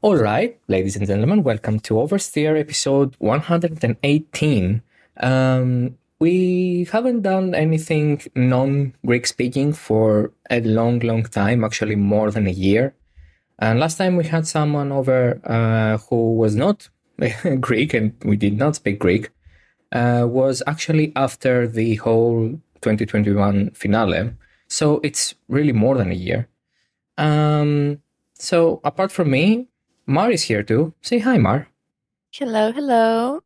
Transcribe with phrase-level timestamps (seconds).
[0.00, 4.82] All right, ladies and gentlemen, welcome to Oversteer episode 118.
[5.16, 12.30] Um, we haven't done anything non Greek speaking for a long, long time, actually, more
[12.30, 12.94] than a year.
[13.58, 16.88] And last time we had someone over uh, who was not
[17.60, 19.30] Greek and we did not speak Greek
[19.90, 22.50] uh, was actually after the whole
[22.82, 24.30] 2021 finale.
[24.68, 26.46] So it's really more than a year.
[27.16, 28.00] Um,
[28.34, 29.66] so apart from me,
[30.08, 30.94] Mar is here too.
[31.02, 31.68] Say hi, Mar.
[32.32, 33.42] Hello, hello.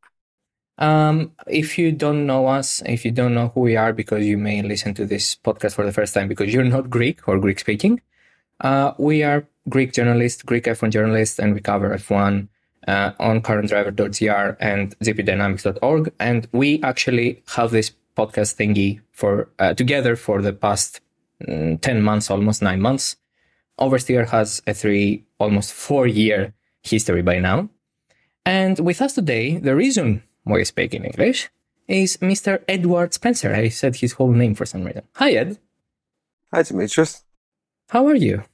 [0.79, 4.39] Um, if you don't know us, if you don't know who we are, because you
[4.39, 7.59] may listen to this podcast for the first time because you're not Greek or Greek
[7.59, 8.01] speaking,
[8.61, 12.47] uh, we are Greek journalists, Greek F1 journalists, and we cover F1
[12.87, 16.13] uh, on currentdriver.gr and gpdynamics.org.
[16.21, 21.01] And we actually have this podcast thingy for uh, together for the past
[21.43, 23.17] mm, 10 months, almost nine months.
[23.83, 27.69] Oversteer has a three, almost four year history by now.
[28.47, 31.51] And with us today, the reason why I speak in English
[31.89, 32.63] is Mr.
[32.69, 33.53] Edward Spencer.
[33.53, 35.03] I said his whole name for some reason.
[35.17, 35.59] Hi, Ed.
[36.53, 37.23] Hi, Dimitris.
[37.89, 38.45] How are you?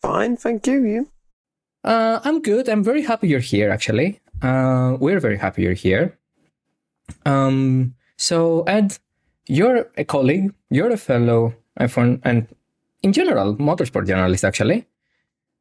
[0.00, 0.84] Fine, thank you.
[0.84, 1.08] You?
[1.82, 2.68] Uh, I'm good.
[2.68, 4.20] I'm very happy you're here, actually.
[4.40, 6.18] Uh, we're very happy you're here.
[7.26, 8.98] Um, so, Ed,
[9.46, 12.46] you're a colleague, you're a fellow F1 and
[13.04, 14.86] in general, motorsport journalist, actually.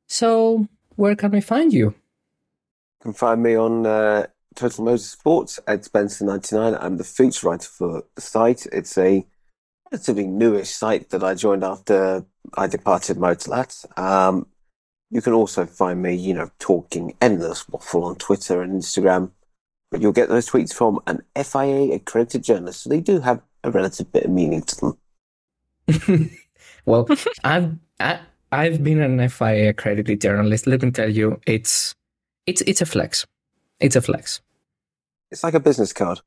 [0.08, 1.88] So, where can we find you?
[1.88, 6.78] You can find me on uh, Total Motorsports, Ed Spencer99.
[6.82, 8.66] I'm the feature writer for the site.
[8.72, 9.26] It's a
[9.92, 14.00] relatively newish site that I joined after I departed Motorlat.
[14.00, 14.48] Um,
[15.12, 19.32] you can also find me, you know, talking endless waffle on Twitter and Instagram.
[19.92, 23.70] But you'll get those tweets from an FIA accredited journalist, so they do have a
[23.70, 24.96] relative bit of meaning to
[25.90, 26.30] them.
[26.86, 27.08] well,
[27.44, 28.20] I've I,
[28.52, 30.68] I've been an FIA accredited journalist.
[30.68, 31.96] Let me tell you, it's
[32.46, 33.26] it's it's a flex.
[33.80, 34.42] It's a flex.
[35.32, 36.20] It's like a business card.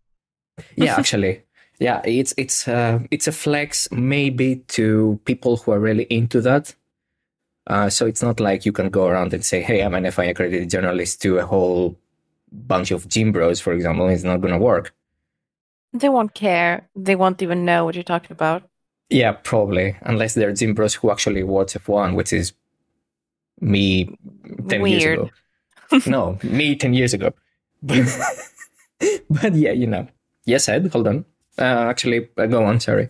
[0.75, 1.43] yeah, actually,
[1.79, 6.75] yeah, it's it's uh, it's a flex maybe to people who are really into that.
[7.69, 10.31] Uh, so it's not like you can go around and say, "Hey, I'm an FIA
[10.31, 11.99] accredited journalist" to a whole
[12.51, 14.09] bunch of gym bros, for example.
[14.09, 14.95] It's not going to work.
[15.93, 16.89] They won't care.
[16.95, 18.69] They won't even know what you're talking about.
[19.09, 22.53] Yeah, probably, unless they're gym bros who actually watch F1, which is
[23.61, 24.17] me
[24.69, 25.01] ten Weird.
[25.03, 26.01] years ago.
[26.11, 27.33] no, me ten years ago.
[27.83, 28.07] But,
[29.31, 30.09] but yeah, you know.
[30.45, 30.89] Yes, Ed.
[30.93, 31.25] Hold on.
[31.59, 32.81] Uh, actually, uh, go on.
[32.81, 33.09] Sorry.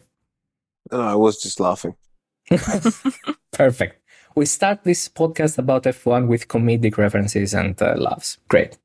[0.93, 1.95] No, I was just laughing.
[3.53, 4.03] Perfect.
[4.35, 8.39] We start this podcast about F1 with comedic references and uh, laughs.
[8.49, 8.77] Great.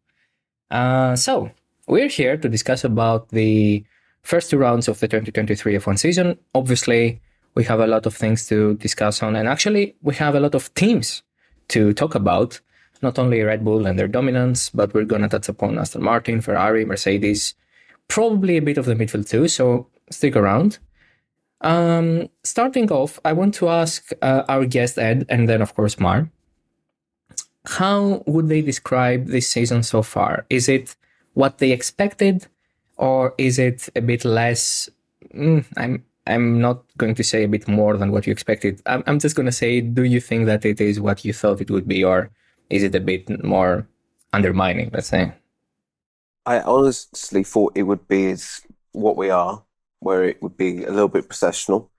[0.69, 1.51] Uh, so
[1.87, 3.83] we're here to discuss about the
[4.23, 6.37] first two rounds of the 2023 F1 season.
[6.53, 7.21] Obviously,
[7.55, 10.55] we have a lot of things to discuss on, and actually, we have a lot
[10.55, 11.23] of teams
[11.69, 12.59] to talk about.
[13.01, 16.39] Not only Red Bull and their dominance, but we're going to touch upon Aston Martin,
[16.39, 17.55] Ferrari, Mercedes,
[18.07, 19.47] probably a bit of the midfield too.
[19.47, 20.77] So stick around.
[21.61, 25.99] Um, starting off, I want to ask uh, our guest Ed, and then of course
[25.99, 26.29] Mar.
[27.65, 30.45] How would they describe this season so far?
[30.49, 30.95] Is it
[31.33, 32.47] what they expected,
[33.01, 34.89] or is it a bit less?
[35.33, 38.81] Mm, I'm I'm not going to say a bit more than what you expected.
[38.85, 41.59] I'm I'm just going to say, do you think that it is what you thought
[41.59, 42.29] it would be, or
[42.69, 43.87] is it a bit more
[44.31, 44.91] undermining?
[44.93, 45.33] Let's say.
[46.45, 48.61] I honestly thought it would be as
[48.93, 49.63] what we are,
[49.99, 51.91] where it would be a little bit processional.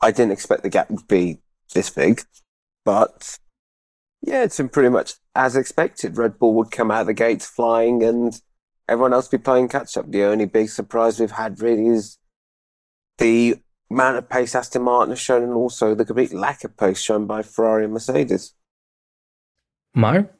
[0.00, 1.38] I didn't expect the gap would be
[1.74, 2.22] this big,
[2.84, 3.38] but
[4.22, 6.16] yeah, it's been pretty much as expected.
[6.16, 8.40] Red Bull would come out of the gates flying and
[8.88, 10.10] everyone else be playing catch up.
[10.10, 12.18] The only big surprise we've had really is
[13.18, 13.56] the
[13.90, 17.26] amount of pace Aston Martin has shown and also the complete lack of pace shown
[17.26, 18.54] by Ferrari and Mercedes.
[19.94, 20.30] Mar?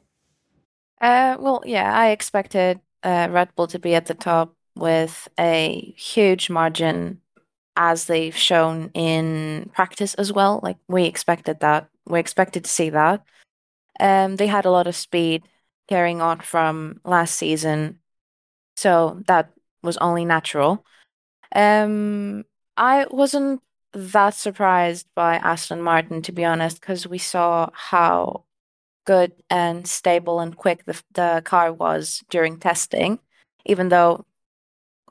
[1.01, 5.93] Uh, well, yeah, I expected uh, Red Bull to be at the top with a
[5.97, 7.21] huge margin
[7.75, 10.59] as they've shown in practice as well.
[10.61, 11.89] Like we expected that.
[12.05, 13.23] We expected to see that.
[13.99, 15.43] Um, they had a lot of speed
[15.87, 17.99] carrying on from last season,
[18.79, 19.51] so that
[19.83, 20.85] was only natural.
[21.53, 22.45] Um,
[22.77, 23.61] I wasn't
[23.91, 28.45] that surprised by Aston Martin, to be honest, because we saw how
[29.05, 33.19] good and stable and quick the, the car was during testing,
[33.65, 34.25] even though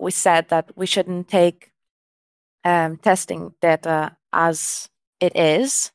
[0.01, 1.71] we said that we shouldn't take
[2.65, 4.89] um, testing data as
[5.21, 5.93] it is.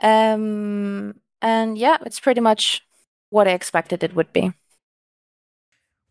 [0.00, 2.82] Um, and yeah, it's pretty much
[3.30, 4.52] what I expected it would be.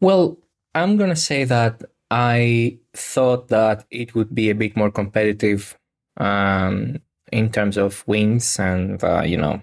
[0.02, 0.38] Well,
[0.74, 1.82] I'm going to say that
[2.12, 5.78] I thought that it would be a bit more competitive
[6.18, 7.02] um,
[7.32, 9.62] in terms of wins and, uh, you know,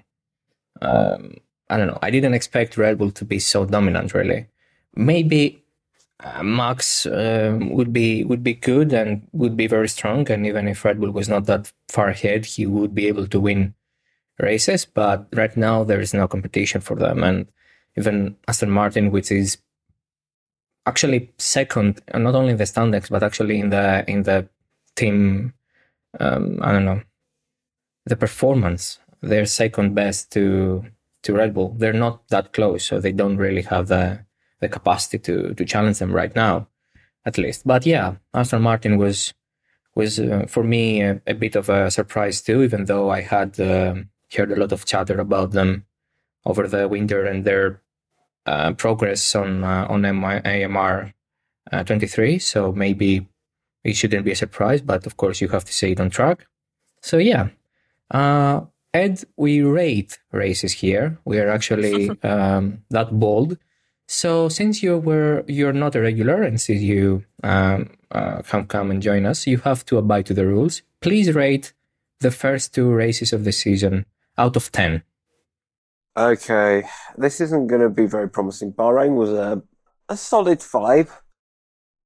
[0.81, 1.35] um,
[1.71, 1.99] I don't know.
[2.03, 4.13] I didn't expect Red Bull to be so dominant.
[4.13, 4.47] Really,
[4.95, 5.65] maybe
[6.21, 10.31] uh, Max uh, would be would be good and would be very strong.
[10.31, 13.41] And even if Red Bull was not that far ahead, he would be able to
[13.41, 13.75] win
[14.39, 14.85] races.
[14.85, 17.47] But right now, there is no competition for them, and
[17.97, 19.57] even Aston Martin, which is
[20.87, 24.49] actually second, not only in the standings but actually in the in the
[24.97, 25.55] team.
[26.21, 27.03] Um, I don't know
[28.07, 28.99] the performance.
[29.21, 30.85] They're second best to
[31.23, 31.75] to Red Bull.
[31.79, 34.25] They're not that close, so they don't really have the
[34.61, 36.69] the capacity to to challenge them right now,
[37.25, 37.67] at least.
[37.67, 39.35] But yeah, Aston Martin was
[39.95, 43.61] was uh, for me a, a, bit of a surprise too, even though I had
[43.61, 43.95] uh,
[44.35, 45.85] heard a lot of chatter about them
[46.47, 47.83] over the winter and their
[48.47, 51.13] uh, progress on uh, on AMR
[51.73, 52.39] uh, 23.
[52.39, 53.27] So maybe
[53.85, 56.47] it shouldn't be a surprise, but of course you have to say it on track.
[57.01, 57.49] So yeah,
[58.11, 58.63] uh,
[58.95, 61.19] Ed, we rate races here.
[61.25, 63.59] We are actually um, that bold
[64.13, 68.91] so since you were you're not a regular and since you um, uh, come come
[68.91, 70.83] and join us, you have to abide to the rules.
[71.01, 71.73] Please rate
[72.21, 74.05] the first two races of the season
[74.37, 75.03] out of ten.
[76.17, 76.85] Okay,
[77.17, 78.73] this isn't going to be very promising.
[78.73, 79.63] Bahrain was a
[80.09, 81.23] a solid five.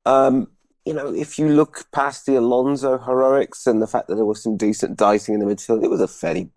[0.05, 0.49] Um,
[0.85, 4.43] you know, if you look past the Alonso heroics and the fact that there was
[4.43, 6.51] some decent dicing in the midfield, it was a fairly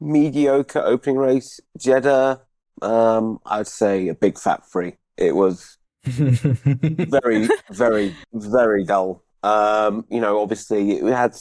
[0.00, 1.58] mediocre opening race.
[1.76, 2.40] Jeddah
[2.82, 4.94] um, I'd say a big fat free.
[5.16, 9.22] It was very, very, very dull.
[9.42, 11.36] Um, you know, obviously it had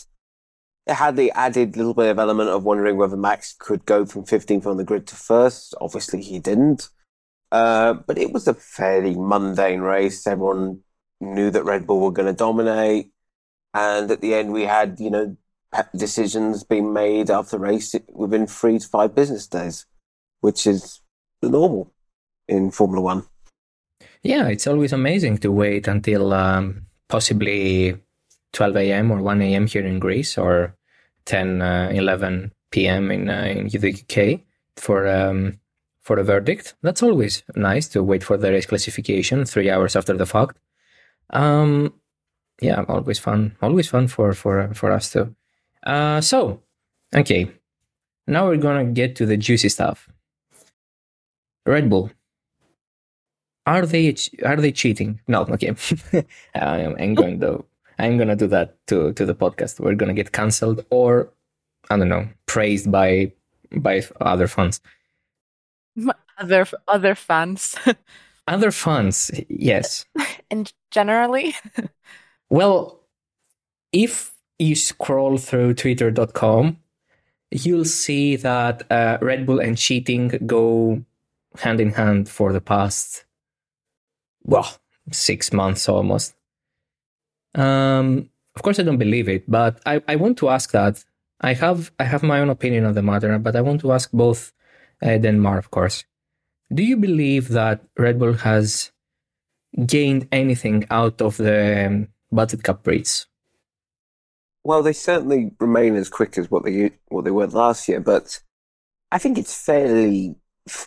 [0.86, 4.26] it had the added little bit of element of wondering whether Max could go from
[4.26, 5.74] 15th on the grid to first.
[5.80, 6.90] Obviously, he didn't.
[7.52, 10.26] Uh, but it was a fairly mundane race.
[10.28, 10.80] Everyone
[11.22, 13.12] knew that Red Bull were going to dominate.
[13.74, 15.38] And at the end, we had, you know,
[15.96, 19.86] decisions being made after the race within three to five business days,
[20.42, 21.02] which is
[21.42, 21.94] normal
[22.48, 23.26] in Formula One.
[24.22, 27.98] Yeah, it's always amazing to wait until um, possibly
[28.54, 29.12] 12 a.m.
[29.12, 29.68] or 1 a.m.
[29.68, 30.76] here in Greece or
[31.26, 33.12] 10, uh, 11 p.m.
[33.12, 34.42] in, uh, in the UK
[34.78, 35.60] for um,
[36.02, 36.76] for a verdict.
[36.82, 40.58] That's always nice to wait for the race classification three hours after the fact.
[41.30, 41.94] Um,
[42.62, 43.56] yeah, always fun.
[43.62, 45.36] Always fun for for for us too.
[45.86, 46.62] Uh, so,
[47.16, 47.52] okay,
[48.28, 50.10] now we're gonna get to the juicy stuff.
[51.66, 52.12] Red Bull.
[53.66, 55.22] Are they are they cheating?
[55.28, 55.74] No, okay.
[56.56, 57.64] I'm going to
[58.00, 59.80] I'm gonna do that to to the podcast.
[59.80, 61.30] We're gonna get cancelled or
[61.90, 63.32] I don't know praised by
[63.72, 64.82] by other fans.
[66.38, 67.76] Other other fans.
[68.48, 70.06] other fans, yes.
[70.52, 71.56] And generally.
[72.50, 73.00] well,
[73.92, 76.78] if you scroll through Twitter.com,
[77.50, 81.04] you'll see that uh, Red Bull and cheating go
[81.58, 83.26] hand in hand for the past,
[84.44, 84.78] well,
[85.12, 86.36] six months almost.
[87.56, 91.04] Um, of course, I don't believe it, but I, I want to ask that.
[91.42, 94.12] I have I have my own opinion on the matter, but I want to ask
[94.12, 94.54] both
[95.02, 96.06] Ed and Mar, of course.
[96.74, 98.92] Do you believe that Red Bull has
[99.86, 103.28] gained anything out of the um, budget cap rates?
[104.64, 108.42] Well, they certainly remain as quick as what they what they were last year, but
[109.12, 110.36] I think it's fairly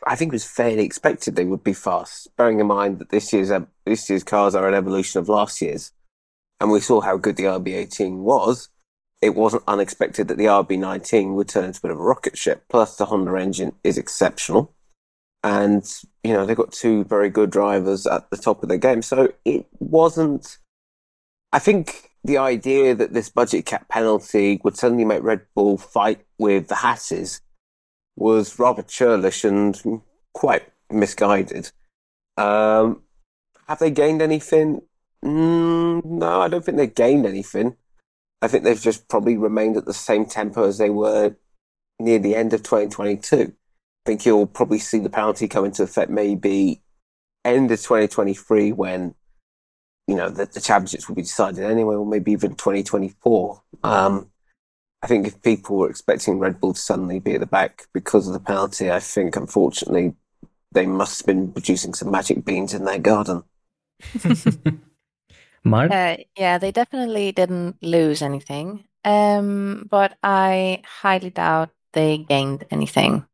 [0.06, 3.32] I think it was fairly expected they would be fast, bearing in mind that this
[3.32, 3.50] year's
[3.84, 5.92] this year's cars are an evolution of last year's,
[6.60, 8.68] and we saw how good the RB18 was.
[9.22, 12.64] It wasn't unexpected that the RB19 would turn into a bit of a rocket ship.
[12.68, 14.74] Plus, the Honda engine is exceptional,
[15.42, 15.84] and
[16.22, 19.02] you know they've got two very good drivers at the top of their game.
[19.02, 20.58] So it wasn't.
[21.52, 26.20] I think the idea that this budget cap penalty would suddenly make Red Bull fight
[26.38, 27.40] with the Hasses
[28.16, 30.02] was rather churlish and
[30.34, 31.70] quite misguided.
[32.36, 33.02] Um,
[33.68, 34.82] have they gained anything?
[35.24, 37.76] Mm, no, I don't think they've gained anything.
[38.42, 41.36] I think they've just probably remained at the same tempo as they were
[41.98, 43.36] near the end of 2022.
[43.36, 43.52] I
[44.04, 46.82] think you'll probably see the penalty come into effect maybe
[47.44, 49.14] end of 2023 when
[50.06, 53.62] you know the, the championships will be decided anyway, or maybe even 2024.
[53.82, 54.30] Um,
[55.02, 58.26] I think if people were expecting Red Bull to suddenly be at the back because
[58.26, 60.14] of the penalty, I think unfortunately
[60.72, 63.44] they must have been producing some magic beans in their garden.
[65.66, 65.92] Mar?
[65.92, 68.84] Uh, yeah, they definitely didn't lose anything.
[69.04, 73.26] Um, but I highly doubt they gained anything.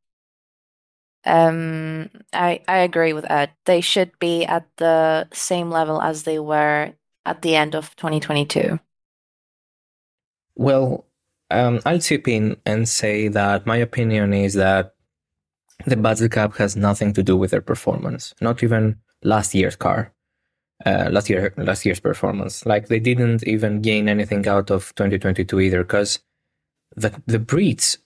[1.25, 3.51] Um, I I agree with Ed.
[3.65, 6.93] They should be at the same level as they were
[7.25, 8.79] at the end of 2022.
[10.57, 11.07] Well,
[11.51, 14.95] um, I'll chip in and say that my opinion is that
[15.87, 18.35] the budget cap has nothing to do with their performance.
[18.41, 20.13] Not even last year's car,
[20.87, 22.67] uh, last year last year's performance.
[22.67, 26.21] Like they didn't even gain anything out of 2022 either, because
[26.97, 27.99] the the breeds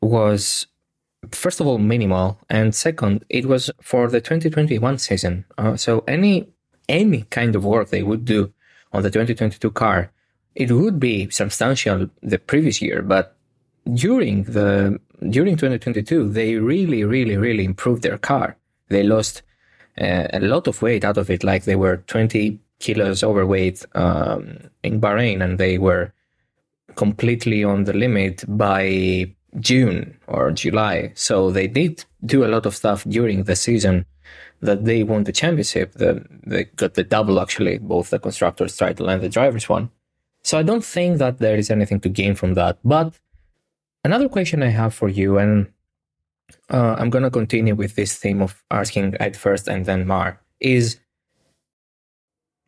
[0.00, 0.66] was
[1.30, 5.44] first of all minimal, and second, it was for the 2021 season.
[5.56, 6.48] Uh, so any
[6.88, 8.52] any kind of work they would do
[8.92, 10.10] on the 2022 car,
[10.54, 13.36] it would be substantial the previous year, but
[13.94, 18.56] during the during 2022 they really really really improved their car
[18.88, 19.42] they lost
[19.98, 25.00] a lot of weight out of it like they were 20 kilos overweight um, in
[25.00, 26.12] bahrain and they were
[26.94, 31.12] completely on the limit by june or july.
[31.14, 34.06] So they did do a lot of stuff during the season
[34.60, 37.78] that they won the championship the, they got the double actually.
[37.78, 39.90] Both the constructors title and the drivers one.
[40.42, 42.78] So i don't think that there is anything to gain from that.
[42.84, 43.18] But
[44.04, 45.66] Another question I have for you, and
[46.70, 50.40] uh, I'm going to continue with this theme of asking Ed first and then Mar,
[50.60, 50.98] is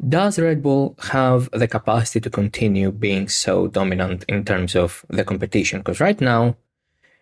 [0.08, 5.24] does Red Bull have the capacity to continue being so dominant in terms of the
[5.24, 5.80] competition?
[5.80, 6.56] Because right now,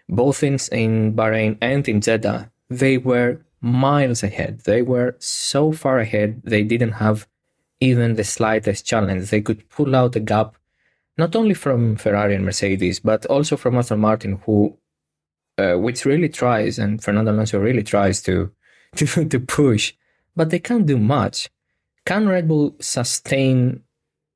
[0.08, 4.60] both in, in Bahrain and in Jeddah, they were miles ahead.
[4.60, 7.26] They were so far ahead, they didn't have
[7.80, 9.30] even the slightest challenge.
[9.30, 10.56] They could pull out a gap
[11.16, 14.78] not only from Ferrari and Mercedes, but also from Aston Martin, who,
[15.58, 18.50] uh, which really tries, and Fernando Alonso really tries to,
[18.96, 19.92] to, to push,
[20.36, 21.50] but they can't do much.
[22.06, 23.82] Can Red Bull sustain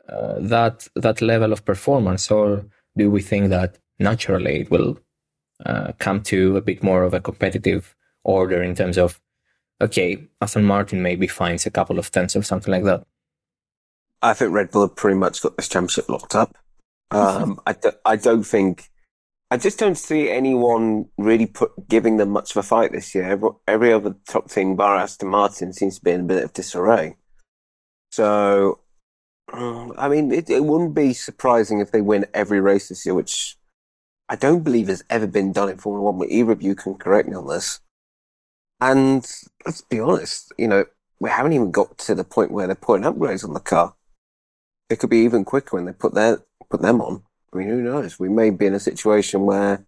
[0.09, 4.99] uh, that that level of performance, or do we think that naturally it will
[5.64, 9.21] uh, come to a bit more of a competitive order in terms of,
[9.81, 13.05] okay, Aston Martin maybe finds a couple of tenths or something like that?
[14.21, 16.57] I think Red Bull have pretty much got this championship locked up.
[17.11, 18.91] Um, I, do, I don't think,
[19.52, 23.25] I just don't see anyone really put giving them much of a fight this year.
[23.25, 26.54] Every, every other top team, bar Aston Martin, seems to be in a bit of
[26.54, 27.16] disarray.
[28.12, 28.80] So,
[29.52, 33.59] I mean, it, it wouldn't be surprising if they win every race this year, which
[34.26, 36.94] I don't believe has ever been done in Formula One, but either of you can
[36.94, 37.80] correct me on this.
[38.80, 39.30] And
[39.66, 40.87] let's be honest, you know,
[41.21, 43.97] we haven't even got to the point where they're putting upgrades on the car.
[44.88, 46.38] It could be even quicker when they put their
[46.71, 47.25] put them on.
[47.52, 48.18] I mean, who knows?
[48.18, 49.85] We may be in a situation where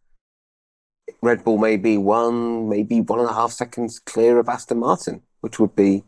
[1.23, 5.23] Red Bull may be one, maybe one and a half seconds clear of Aston Martin,
[5.40, 6.04] which would be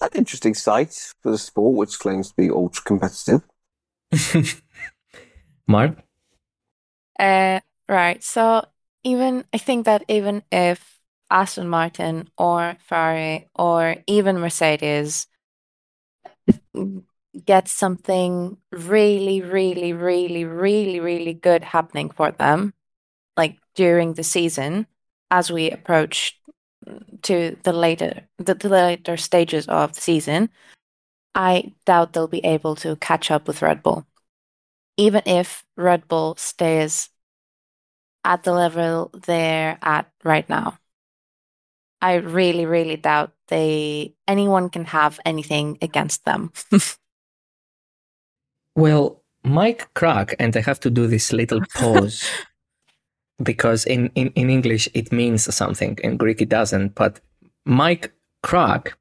[0.00, 3.42] an interesting sight for the sport, which claims to be ultra competitive.
[5.66, 5.96] Mar?
[7.18, 8.22] Uh, right.
[8.22, 8.66] So
[9.02, 11.00] even I think that even if
[11.30, 15.26] Aston Martin or Ferrari or even Mercedes
[17.46, 22.74] get something really, really, really, really, really good happening for them,
[23.36, 24.86] like during the season,
[25.30, 26.40] as we approach
[26.86, 30.50] mm, to the later the, the later stages of the season,
[31.34, 34.06] I doubt they'll be able to catch up with Red Bull.
[34.96, 37.10] Even if Red Bull stays
[38.24, 40.78] at the level they're at right now.
[42.00, 46.52] I really, really doubt they anyone can have anything against them.
[48.76, 52.24] Well, Mike Krack, and I have to do this little pause
[53.42, 56.94] because in, in, in English it means something, in Greek it doesn't.
[56.94, 57.20] But
[57.64, 58.12] Mike
[58.42, 58.92] Krack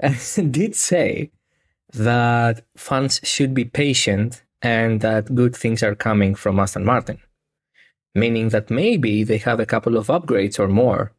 [0.50, 1.30] did say
[1.92, 7.18] that fans should be patient and that good things are coming from Aston Martin,
[8.14, 11.12] meaning that maybe they have a couple of upgrades or more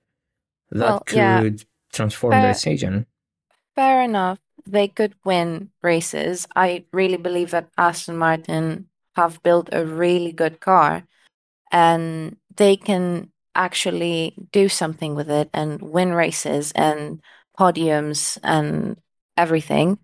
[0.72, 1.50] that Well, could yeah.
[1.92, 3.06] transform Fair- their season.
[3.76, 4.40] Fair enough.
[4.66, 6.48] They could win races.
[6.56, 11.04] I really believe that Aston Martin have built a really good car
[11.72, 17.22] and they can actually do something with it and win races and
[17.58, 19.00] podiums and
[19.38, 20.00] everything.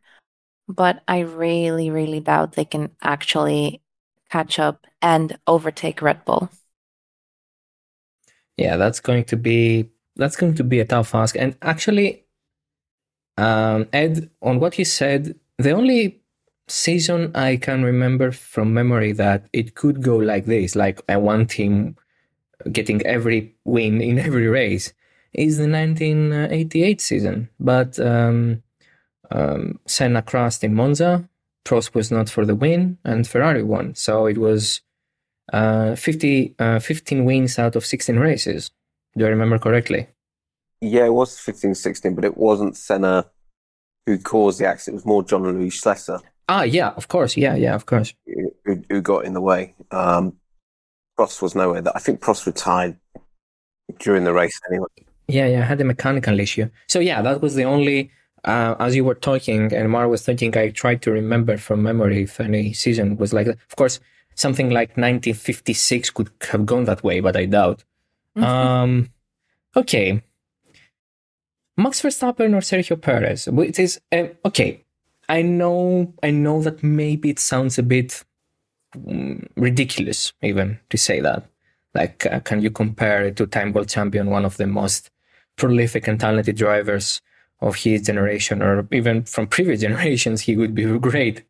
[0.68, 3.82] But I really, really doubt they can actually
[4.30, 6.50] catch up and overtake Red Bull.
[8.58, 11.36] Yeah, that's going to be that's going to be a tough ask.
[11.38, 12.27] And actually,
[13.38, 16.22] um, Ed, on what you said, the only
[16.68, 21.46] season I can remember from memory that it could go like this, like a one
[21.46, 21.96] team
[22.72, 24.94] getting every win in every race,
[25.34, 27.50] is the 1988 season.
[27.60, 28.64] But um,
[29.32, 31.30] um, Senna crashed in Monza.
[31.64, 33.94] Prost was not for the win, and Ferrari won.
[33.94, 34.82] So it was
[35.52, 38.72] uh, 50, uh, 15 wins out of 16 races.
[39.18, 40.08] Do I remember correctly?
[40.82, 43.26] Yeah, it was 15 16, but it wasn't Senna
[44.06, 44.94] who caused the accident.
[44.96, 47.36] It was more Jean-Louis Schlesser Ah, yeah, of course.
[47.36, 48.14] Yeah, yeah, of course.
[48.66, 49.76] who, who got in the way.
[49.92, 50.38] Um,
[51.20, 51.82] Prost was nowhere.
[51.82, 52.98] That I think Prost retired
[54.00, 54.88] during the race anyway.
[55.28, 56.70] Yeah, yeah, I had a mechanical issue.
[56.88, 58.12] So yeah, that was the only.
[58.46, 62.24] Uh, as you were talking and Mar was talking, I tried to remember from memory
[62.24, 63.58] if any season was like that.
[63.70, 64.00] Of course,
[64.36, 67.84] something like 1956 could have gone that way, but I doubt.
[68.38, 68.44] Mhm.
[68.44, 69.10] Um,
[69.76, 70.24] okay.
[71.78, 73.48] Max Verstappen or Sergio Perez?
[73.48, 74.84] It is uh, okay.
[75.30, 76.14] I know.
[76.24, 78.24] I know that maybe it sounds a bit
[78.96, 81.46] mm, ridiculous, even to say that.
[81.94, 85.12] Like, uh, can you compare a two-time world champion, one of the most
[85.56, 87.22] prolific and talented drivers
[87.60, 90.42] of his generation, or even from previous generations?
[90.42, 91.44] He would be great.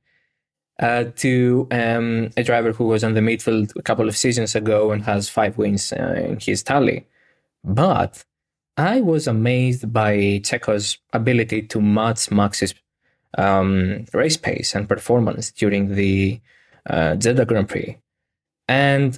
[0.79, 4.91] Uh, to um, a driver who was on the midfield a couple of seasons ago
[4.91, 7.07] and has five wins uh, in his tally.
[7.63, 8.23] But
[8.77, 12.75] I was amazed by Checo's ability to match Max's
[13.37, 16.39] um, race pace and performance during the
[16.87, 17.97] uh, Grand Prix.
[18.67, 19.17] And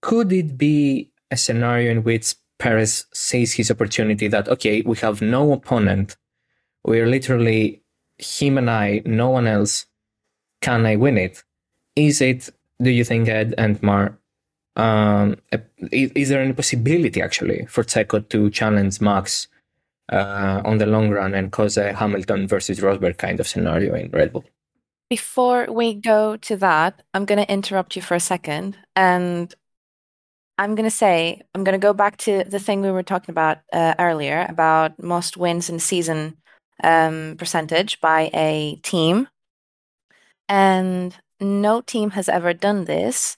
[0.00, 5.20] could it be a scenario in which Perez sees his opportunity that, okay, we have
[5.20, 6.16] no opponent,
[6.84, 7.82] we're literally
[8.18, 9.86] him and I, no one else,
[10.60, 11.42] can I win it?
[11.94, 12.48] Is it,
[12.80, 14.18] do you think, Ed and Mar,
[14.76, 15.36] um,
[15.90, 19.48] is, there any possibility actually for Checo to challenge Max
[20.10, 24.10] uh, on the long run and cause a Hamilton versus Rosberg kind of scenario in
[24.10, 24.44] Red Bull?
[25.10, 28.78] Before we go to that, I'm going to interrupt you for a second.
[28.96, 29.54] And
[30.56, 33.32] I'm going to say, I'm going to go back to the thing we were talking
[33.32, 36.36] about uh, earlier about most wins in season
[36.82, 39.28] um, percentage by a team.
[40.48, 43.36] And no team has ever done this.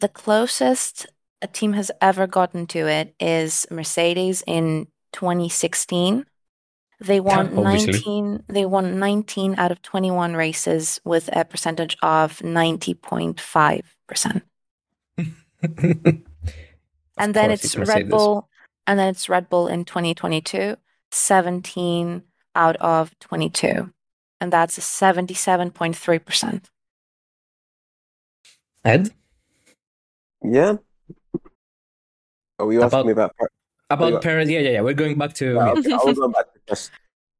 [0.00, 1.06] The closest
[1.42, 6.24] a team has ever gotten to it is Mercedes in 2016.
[7.00, 7.92] They won obviously.
[7.92, 14.42] 19 they won 19 out of 21 races with a percentage of 90.5%.
[17.20, 18.08] And then it's Red.
[18.08, 18.48] Bull
[18.86, 20.76] and then it's Red Bull in 2022,
[21.10, 22.22] 17
[22.54, 23.92] out of 22.
[24.40, 26.64] And that's a 77.3%.
[28.82, 29.10] Ed,
[30.42, 30.76] Yeah.
[32.58, 33.34] Are you asking About- me about?
[33.90, 34.18] about Yeah.
[34.20, 34.50] Perez?
[34.50, 34.80] Yeah, yeah, yeah.
[34.82, 35.54] We're going back to.
[35.54, 36.90] Yeah, okay, I'll go back to this.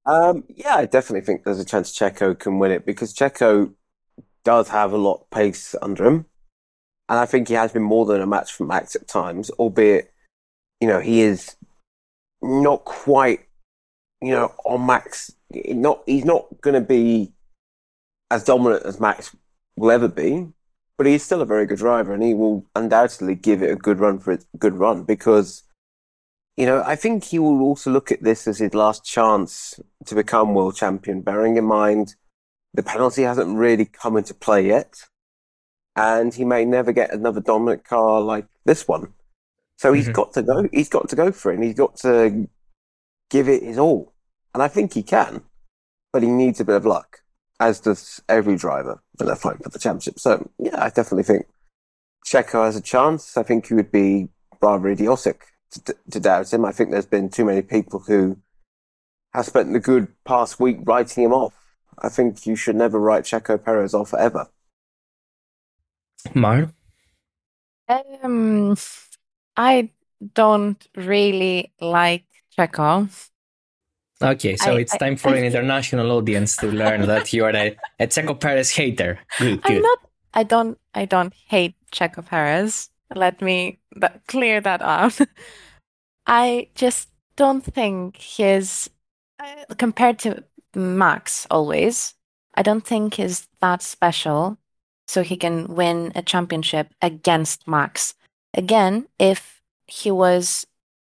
[0.06, 3.72] Um, yeah, I definitely think there's a chance Checo can win it because Checo
[4.44, 6.26] does have a lot of pace under him,
[7.08, 9.50] and I think he has been more than a match for Max at times.
[9.50, 10.12] Albeit,
[10.80, 11.54] you know, he is
[12.42, 13.40] not quite,
[14.22, 15.32] you know, on Max.
[15.52, 17.32] Not he's not going to be
[18.30, 19.36] as dominant as Max
[19.76, 20.48] will ever be,
[21.00, 23.98] but he's still a very good driver, and he will undoubtedly give it a good
[23.98, 25.62] run for a good run because
[26.58, 30.14] you know, I think he will also look at this as his last chance to
[30.14, 32.16] become world champion, bearing in mind
[32.74, 35.06] the penalty hasn't really come into play yet,
[35.96, 39.14] and he may never get another dominant car like this one.
[39.78, 40.12] So he's Mhm.
[40.12, 40.68] got to go.
[40.70, 41.54] He's got to go for it.
[41.54, 42.46] And he's got to
[43.30, 44.12] give it his all,
[44.52, 45.44] and I think he can,
[46.12, 47.22] but he needs a bit of luck,
[47.60, 50.18] as does every driver when they're fighting for the championship.
[50.18, 51.46] So yeah, I definitely think
[52.26, 53.36] Checo has a chance.
[53.36, 54.28] I think he would be
[54.60, 55.44] rather idiotic
[55.84, 56.64] to, to doubt him.
[56.64, 58.38] I think there's been too many people who
[59.34, 61.54] have spent the good past week writing him off.
[61.98, 64.48] I think you should never write Checo Perez off ever.
[66.34, 66.72] Mar.
[67.88, 68.76] Um,
[69.56, 69.90] I
[70.34, 72.24] don't really like
[72.56, 73.29] Checo.
[74.22, 77.54] Okay, so I- it's I- time for an international audience to learn that you are
[77.56, 79.18] a, a Checo Perez hater.
[79.38, 79.98] Good, I'm not.
[80.34, 80.78] I don't.
[80.94, 82.90] I don't hate Checo Perez.
[83.14, 83.80] Let me
[84.28, 85.18] clear that out.
[86.26, 88.90] I just don't think his
[89.40, 92.14] uh, compared to Max always.
[92.54, 94.58] I don't think he's that special,
[95.08, 98.14] so he can win a championship against Max.
[98.54, 100.66] Again, if he was,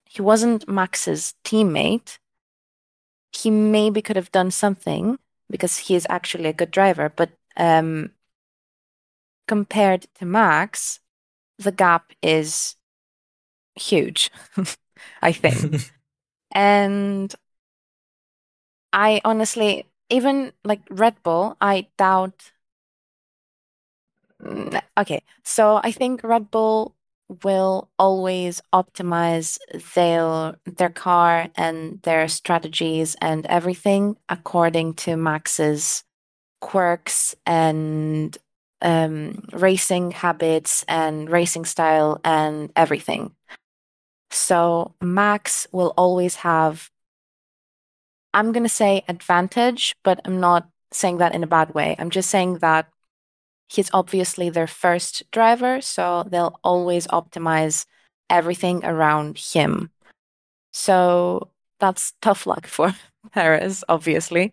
[0.05, 2.18] he wasn't Max's teammate.
[3.38, 5.18] He maybe could have done something
[5.51, 8.11] because he is actually a good driver, but um,
[9.46, 11.01] compared to Max,
[11.59, 12.77] the gap is
[13.74, 14.31] huge,
[15.22, 15.90] I think.
[16.53, 17.35] and
[18.92, 22.53] I honestly, even like Red Bull, I doubt.
[24.42, 26.94] Mm, Okay, so I think Red Bull
[27.45, 29.59] will always optimize
[29.95, 36.05] their their car and their strategies and everything according to Max's
[36.61, 38.37] quirks and
[38.81, 43.35] um, racing habits and racing style and everything.
[44.31, 46.91] So Max will always have,
[48.35, 51.97] I'm going to say advantage, but I'm not saying that in a bad way.
[51.99, 52.88] I'm just saying that
[53.68, 57.85] he's obviously their first driver, so they'll always optimize
[58.31, 59.90] everything around him.
[60.72, 61.48] So
[61.81, 62.94] that's tough luck for
[63.33, 64.52] Perez, obviously,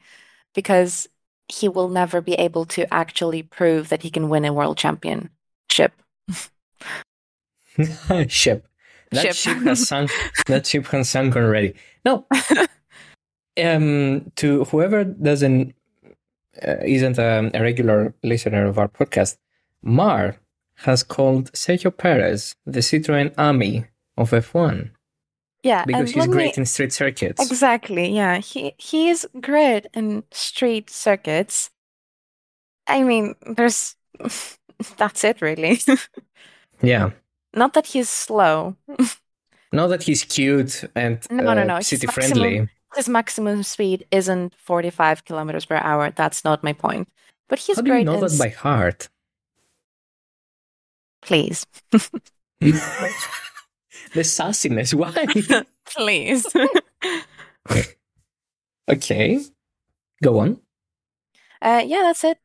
[0.53, 1.07] because
[1.47, 5.29] he will never be able to actually prove that he can win a world championship.
[8.27, 8.67] ship.
[9.11, 9.35] That Ship.
[9.35, 10.11] ship has sunk.
[10.47, 11.75] that ship has sunk already.
[12.03, 12.25] No.
[13.63, 15.75] um, to whoever doesn't
[16.67, 19.37] uh, isn't a, a regular listener of our podcast,
[19.81, 20.37] Mar
[20.79, 23.85] has called Sergio Perez the Citroen Ami
[24.17, 24.91] of F1
[25.63, 27.41] Yeah, because he's let me- great in street circuits.
[27.41, 28.09] Exactly.
[28.15, 28.37] Yeah.
[28.39, 31.69] He he is great in street circuits.
[32.87, 33.95] I mean, there's
[34.97, 35.79] that's it really.
[36.81, 37.11] Yeah.
[37.53, 38.75] Not that he's slow.
[39.71, 42.69] Not that he's cute and No, no, uh, no, he's city maximum- friendly.
[42.95, 46.11] His maximum speed isn't 45 kilometers per hour.
[46.11, 47.09] That's not my point.
[47.49, 49.09] But he's How do you great know in that by heart?
[51.21, 51.65] please.
[51.91, 52.79] the
[54.15, 54.93] sassiness.
[54.93, 55.63] Why?
[55.85, 56.45] Please.
[58.89, 59.39] okay.
[60.23, 60.59] Go on.
[61.61, 62.37] uh yeah, that's it.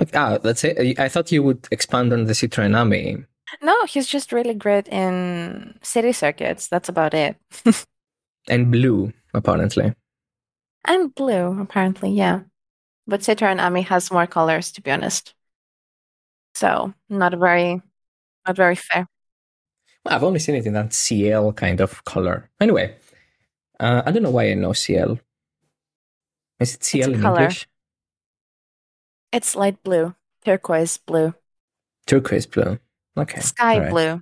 [0.00, 0.98] Okay, ah, that's it.
[0.98, 3.24] I thought you would expand on the Citroen Ami.
[3.62, 6.68] No, he's just really great in city circuits.
[6.68, 7.36] That's about it.
[8.48, 9.94] And blue, apparently.
[10.84, 12.40] And blue, apparently, yeah.
[13.06, 15.34] But Citroen Ami has more colors, to be honest.
[16.54, 17.82] So not very,
[18.46, 19.06] not very fair.
[20.04, 22.50] Well, I've only seen it in that CL kind of color.
[22.60, 22.96] Anyway,
[23.80, 25.18] uh, I don't know why I know CL.
[26.60, 27.40] Is it CL in color.
[27.40, 27.68] English?
[29.32, 31.34] It's light blue, turquoise blue,
[32.08, 32.78] Turquoise blue.
[33.18, 33.40] Okay.
[33.40, 33.90] sky right.
[33.90, 34.20] blue.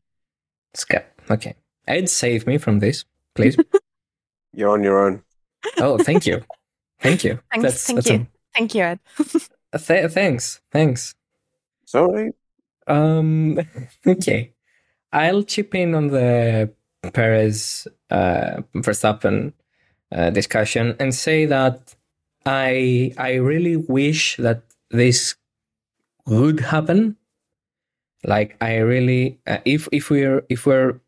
[0.75, 1.05] Sky.
[1.31, 1.55] Okay.
[1.87, 3.57] Ed, save me from this, please.
[4.57, 5.23] You're on your own.
[5.79, 6.43] oh, thank you.
[7.01, 7.39] Thank you.
[7.53, 8.27] Thanks, thank you.
[8.55, 9.01] Thank you, Ed.
[9.87, 10.61] Th- thanks.
[10.73, 11.15] Thanks.
[11.85, 12.33] Sorry.
[12.87, 13.61] Um,
[14.07, 14.53] okay.
[15.13, 16.73] I'll chip in on the
[17.13, 19.53] Perez uh, Verstappen
[20.11, 21.95] uh, discussion and say that
[22.47, 25.37] I I really wish that this
[26.27, 27.17] would happen.
[28.25, 30.99] Like I really, uh, if if we're if we're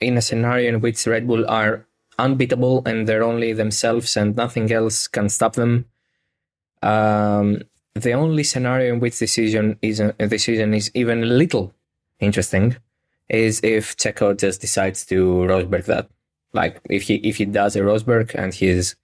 [0.00, 1.86] in a scenario in which Red Bull are
[2.18, 5.86] unbeatable and they're only themselves and nothing else can stop them,
[6.82, 7.62] um,
[7.94, 11.74] the only scenario in which decision is a decision is even a little
[12.20, 12.76] interesting
[13.28, 16.08] is if Checo just decides to Rosberg that.
[16.52, 18.94] Like if he if he does a Rosberg and he's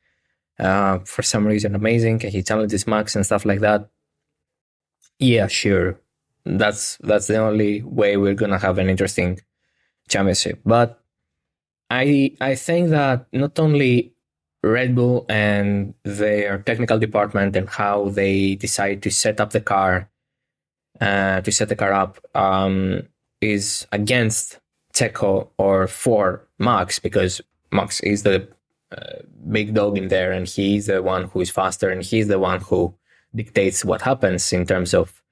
[0.58, 3.88] uh, for some reason amazing and he challenges Max and stuff like that.
[5.18, 5.98] Yeah, sure.
[6.44, 9.40] That's that's the only way we're gonna have an interesting
[10.08, 10.60] championship.
[10.64, 11.02] But
[11.90, 14.12] I I think that not only
[14.62, 20.10] Red Bull and their technical department and how they decide to set up the car,
[21.00, 23.02] uh, to set the car up, um,
[23.40, 24.58] is against
[24.94, 27.40] Checo or for Max because
[27.72, 28.48] Max is the
[28.90, 32.38] uh, big dog in there and he's the one who is faster and he's the
[32.38, 32.94] one who
[33.34, 35.22] dictates what happens in terms of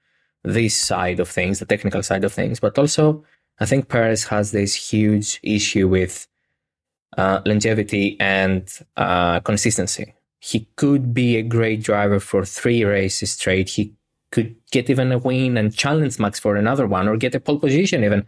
[0.43, 2.59] this side of things, the technical side of things.
[2.59, 3.23] But also,
[3.59, 6.27] I think Perez has this huge issue with
[7.17, 10.13] uh, longevity and uh, consistency.
[10.39, 13.69] He could be a great driver for three races straight.
[13.69, 13.95] He
[14.31, 17.59] could get even a win and challenge Max for another one or get a pole
[17.59, 18.25] position even.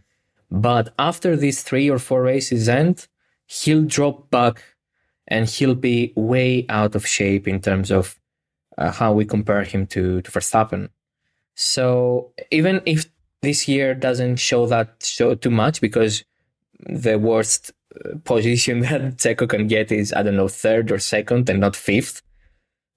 [0.49, 3.07] But after these three or four races end,
[3.45, 4.63] he'll drop back
[5.27, 8.19] and he'll be way out of shape in terms of
[8.77, 10.89] uh, how we compare him to, to Verstappen.
[11.53, 13.05] So even if
[13.41, 16.23] this year doesn't show that show too much because
[16.79, 17.71] the worst
[18.23, 22.21] position that Checo can get is I don't know third or second and not fifth.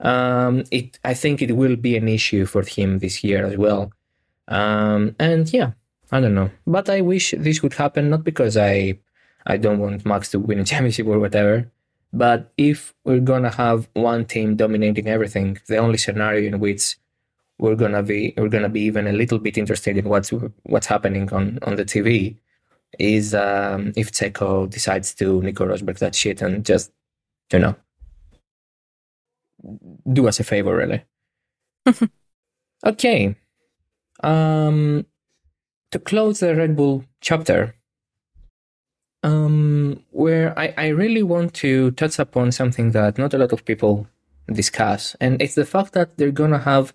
[0.00, 3.92] Um, it I think it will be an issue for him this year as well.
[4.48, 5.72] Um, and yeah,
[6.10, 8.98] I don't know, but I wish this would happen not because I
[9.46, 11.70] I don't want Max to win a championship or whatever,
[12.12, 16.96] but if we're gonna have one team dominating everything, the only scenario in which
[17.58, 20.30] we're gonna be we're gonna be even a little bit interested in what's
[20.64, 22.36] what's happening on on the TV
[22.98, 26.92] is um, if Checo decides to Nico Rosberg that shit and just
[27.52, 27.76] you know
[30.12, 31.04] do us a favor really.
[32.84, 33.36] okay.
[34.22, 35.06] Um
[35.92, 37.76] to close the Red Bull chapter,
[39.22, 43.64] um, where I, I really want to touch upon something that not a lot of
[43.64, 44.08] people
[44.50, 46.94] discuss, and it's the fact that they're gonna have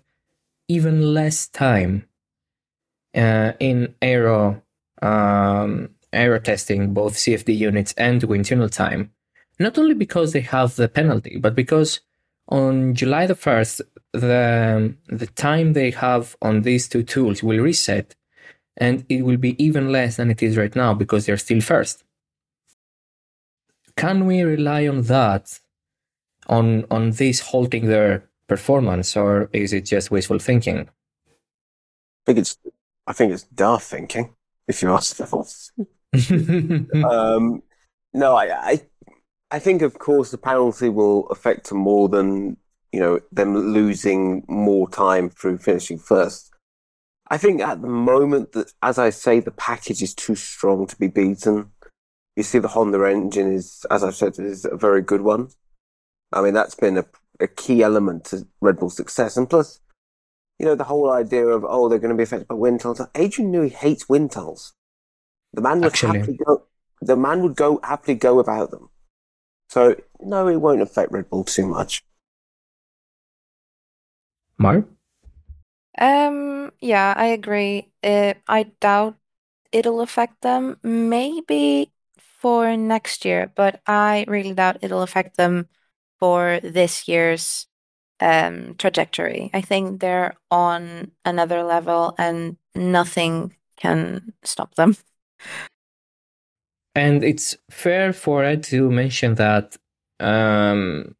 [0.68, 2.06] even less time
[3.14, 4.62] uh, in aero
[5.02, 9.12] um, aero testing, both CFD units and wind tunnel time.
[9.58, 12.00] Not only because they have the penalty, but because
[12.48, 13.82] on July the first,
[14.12, 18.14] the the time they have on these two tools will reset,
[18.76, 22.04] and it will be even less than it is right now because they're still first.
[23.96, 25.58] can we rely on that,
[26.46, 30.88] on on this halting their performance, or is it just wishful thinking?
[30.88, 30.88] I
[32.26, 32.58] think it's
[33.06, 34.34] I think it's daft thinking,
[34.68, 35.18] if you ask
[37.04, 37.62] um,
[38.14, 38.80] no, I, I
[39.50, 42.56] I think of course the penalty will affect them more than
[42.92, 46.52] you know them losing more time through finishing first.
[47.30, 50.96] I think at the moment that, as I say, the package is too strong to
[50.96, 51.70] be beaten.
[52.36, 55.50] You see, the Honda engine is, as I've said, is a very good one.
[56.32, 57.04] I mean, that's been a,
[57.40, 59.36] a key element to Red Bull's success.
[59.36, 59.80] And plus,
[60.58, 63.00] you know, the whole idea of, oh, they're going to be affected by wind tunnels.
[63.14, 64.74] Adrian Newey hates wind tunnels.
[65.52, 66.18] The man would Actually.
[66.18, 66.64] happily go,
[67.00, 68.90] the man would go happily go without them.
[69.68, 72.02] So, no, it won't affect Red Bull too much.
[74.56, 74.84] Mar?
[75.96, 77.92] Um, yeah, I agree.
[78.02, 79.16] Uh, I doubt
[79.70, 80.78] it'll affect them.
[80.82, 85.68] Maybe for next year, but I really doubt it'll affect them
[86.18, 87.67] for this year's
[88.20, 89.50] um trajectory.
[89.54, 94.96] I think they're on another level and nothing can stop them.
[96.94, 99.76] And it's fair for Ed to mention that
[100.18, 101.14] um,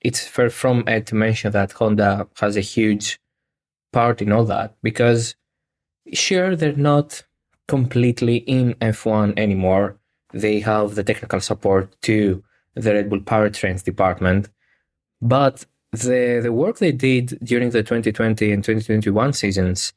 [0.00, 3.20] it's fair from Ed to mention that Honda has a huge
[3.92, 5.34] part in all that because
[6.12, 7.22] sure they're not
[7.66, 9.98] completely in F1 anymore.
[10.32, 12.42] They have the technical support to
[12.74, 14.48] the Red Bull powertrains department,
[15.20, 19.92] but the the work they did during the 2020 and 2021 seasons,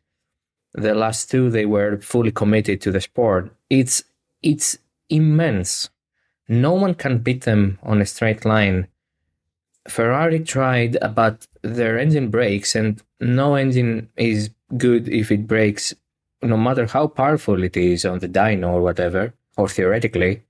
[0.73, 3.53] the last two they were fully committed to the sport.
[3.69, 4.03] It's
[4.41, 4.77] it's
[5.09, 5.89] immense.
[6.47, 8.87] No one can beat them on a straight line.
[9.87, 15.93] Ferrari tried, but their engine breaks, and no engine is good if it breaks,
[16.41, 20.43] no matter how powerful it is on the dyno or whatever, or theoretically.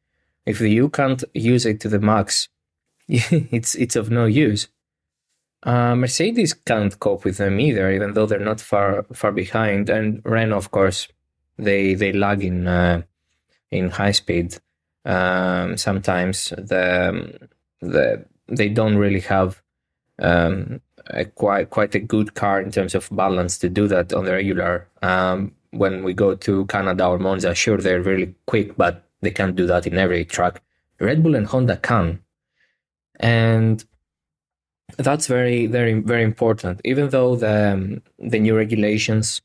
[0.46, 2.50] If you can't use it to the max,
[3.08, 4.68] it's it's of no use.
[5.64, 9.90] Uh, Mercedes can't cope with them either, even though they're not far far behind.
[9.90, 11.08] And Renault, of course,
[11.58, 13.04] they they lag in uh,
[13.70, 14.58] in high speed.
[15.06, 19.62] Um, sometimes the the they don't really have
[20.20, 24.26] um, a quite quite a good car in terms of balance to do that on
[24.26, 24.88] the regular.
[25.02, 29.56] Um, when we go to Canada or Monza, sure they're really quick, but they can't
[29.56, 30.62] do that in every track.
[31.00, 32.20] Red Bull and Honda can,
[33.20, 33.84] and
[34.98, 36.82] that's very very very important.
[36.86, 39.42] Even though the um, the new regulations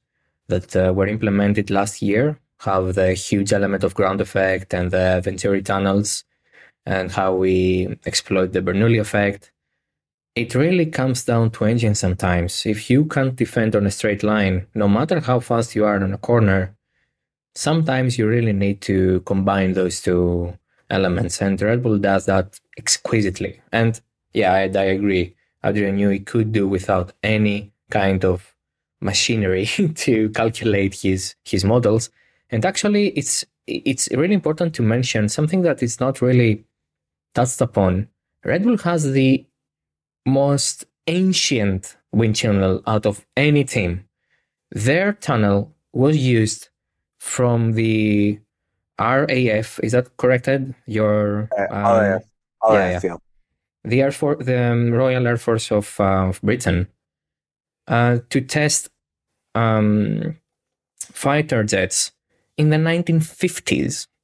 [0.48, 5.20] that uh, were implemented last year have the huge element of ground effect and the
[5.22, 6.24] Venturi tunnels
[6.86, 9.52] and how we exploit the Bernoulli effect.
[10.34, 12.66] It really comes down to engine sometimes.
[12.66, 16.12] If you can't defend on a straight line, no matter how fast you are on
[16.12, 16.76] a corner,
[17.54, 20.56] sometimes you really need to combine those two
[20.90, 21.40] elements.
[21.40, 23.60] And Red Bull does that exquisitely.
[23.72, 24.00] And
[24.34, 25.35] yeah, I, I agree.
[25.66, 28.54] Adrian Newey could do without any kind of
[29.00, 32.10] machinery to calculate his his models.
[32.50, 36.64] And actually, it's it's really important to mention something that is not really
[37.34, 38.08] touched upon.
[38.44, 39.44] Red Bull has the
[40.24, 44.04] most ancient wind tunnel out of any team.
[44.70, 46.68] Their tunnel was used
[47.18, 48.38] from the
[48.98, 49.80] RAF.
[49.82, 50.74] Is that corrected?
[50.86, 52.22] Your Uh, um, RAF,
[52.70, 53.16] yeah, RAF, yeah.
[53.86, 56.88] The Air the um, Royal Air Force of, uh, of Britain,
[57.88, 58.90] uh, to test
[59.54, 60.36] um,
[60.98, 62.12] fighter jets
[62.56, 64.06] in the 1950s.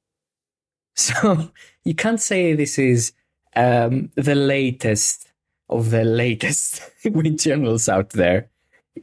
[0.95, 1.49] So
[1.83, 3.13] you can't say this is
[3.55, 5.27] um, the latest
[5.69, 8.51] of the latest wind tunnels out there.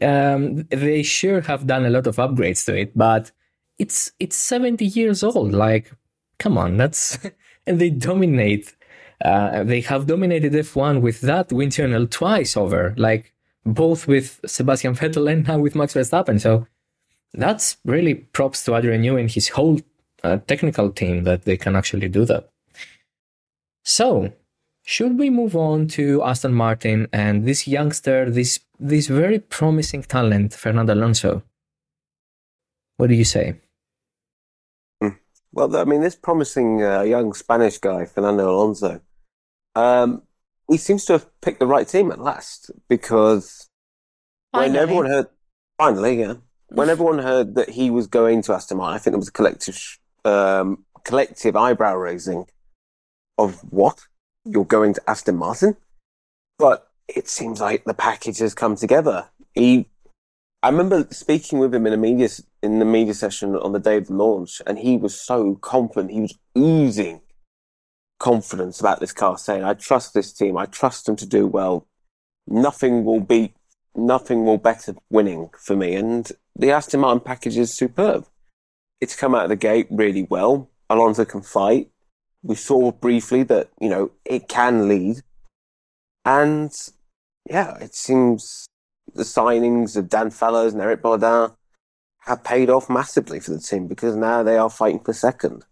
[0.00, 3.32] Um, they sure have done a lot of upgrades to it, but
[3.80, 5.52] it's it's 70 years old.
[5.52, 5.90] Like,
[6.38, 7.18] come on, that's
[7.66, 8.76] and they dominate.
[9.24, 13.32] Uh, they have dominated F1 with that wind tunnel twice over, like
[13.66, 16.40] both with Sebastian Vettel and now with Max Verstappen.
[16.40, 16.66] So
[17.34, 19.78] that's really props to Adrian Newey and his whole
[20.24, 22.50] uh, technical team that they can actually do that.
[23.84, 24.32] So,
[24.84, 30.54] should we move on to Aston Martin and this youngster, this this very promising talent,
[30.54, 31.42] Fernando Alonso?
[32.96, 33.56] What do you say?
[35.52, 39.00] Well, I mean, this promising uh, young Spanish guy, Fernando Alonso,
[39.74, 40.22] um,
[40.68, 43.68] he seems to have picked the right team at last because
[44.52, 45.26] when everyone heard,
[45.78, 46.34] finally, yeah,
[46.68, 49.32] when everyone heard that he was going to Aston Martin, I think there was a
[49.32, 52.46] collective, um, collective eyebrow raising
[53.38, 54.06] of what?
[54.44, 55.76] You're going to Aston Martin,
[56.58, 59.28] but it seems like the package has come together.
[59.54, 59.88] He,
[60.62, 62.28] I remember speaking with him in a media
[62.62, 66.12] in the media session on the day of the launch, and he was so confident.
[66.12, 67.22] He was oozing
[68.20, 71.88] confidence about this car, saying, I trust this team, I trust them to do well.
[72.46, 73.54] Nothing will be,
[73.96, 75.96] nothing will better winning for me.
[75.96, 78.26] And the Aston Martin package is superb.
[79.00, 80.70] It's come out of the gate really well.
[80.88, 81.90] Alonso can fight.
[82.42, 85.22] We saw briefly that, you know, it can lead.
[86.24, 86.72] And
[87.48, 88.66] yeah, it seems
[89.14, 91.52] the signings of Dan Fallows and Eric Bourdon
[92.24, 95.64] have paid off massively for the team because now they are fighting for second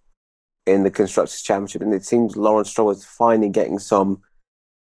[0.68, 4.22] in the constructors championship, and it seems Lawrence Stroll is finally getting some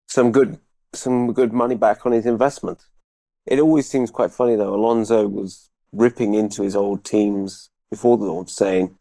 [0.07, 0.59] some good
[0.93, 2.85] some good money back on his investment.
[3.45, 4.73] It always seems quite funny though.
[4.73, 8.97] Alonso was ripping into his old teams before the launch, saying,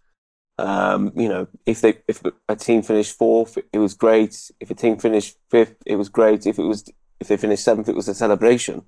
[0.58, 4.50] um, you know, if they if a team finished fourth, it was great.
[4.60, 6.46] If a team finished fifth, it was great.
[6.46, 8.82] If it was if they finished seventh, it was a celebration.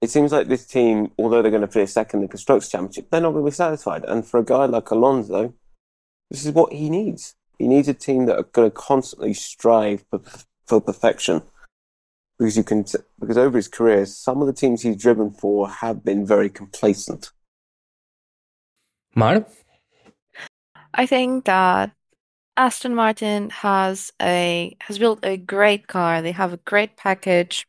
[0.00, 3.08] It seems like this team, although they're going to finish second in the constructors championship,
[3.10, 4.04] they're not going to be satisfied.
[4.04, 5.54] And for a guy like Alonso,
[6.32, 7.34] this is what he needs.
[7.58, 10.20] He needs a team that are going to constantly strive for,
[10.66, 11.42] for perfection.
[12.38, 12.86] Because you can,
[13.20, 17.30] because over his career, some of the teams he's driven for have been very complacent.
[19.14, 19.44] Mar?
[20.94, 21.92] I think that
[22.56, 26.22] Aston Martin has a has built a great car.
[26.22, 27.66] They have a great package,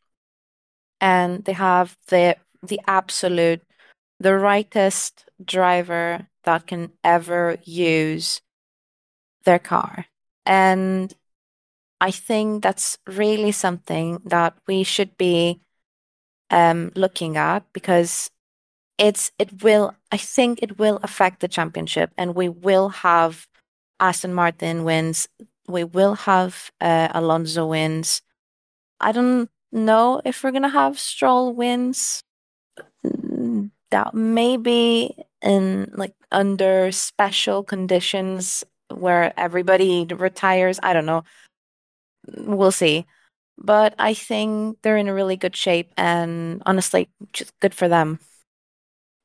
[1.01, 3.61] and they have the the absolute
[4.21, 8.41] the rightest driver that can ever use
[9.45, 10.05] their car.
[10.45, 11.13] And
[12.01, 15.61] I think that's really something that we should be
[16.49, 18.29] um, looking at because
[18.97, 23.47] it's it will I think it will affect the championship and we will have
[23.99, 25.27] Aston Martin wins.
[25.67, 28.21] We will have uh, Alonso wins.
[28.99, 32.23] I don't know if we're gonna have Stroll wins.
[33.91, 40.79] That maybe in like under special conditions where everybody retires.
[40.81, 41.23] I don't know.
[42.37, 43.05] We'll see.
[43.57, 48.19] But I think they're in a really good shape and honestly, just good for them.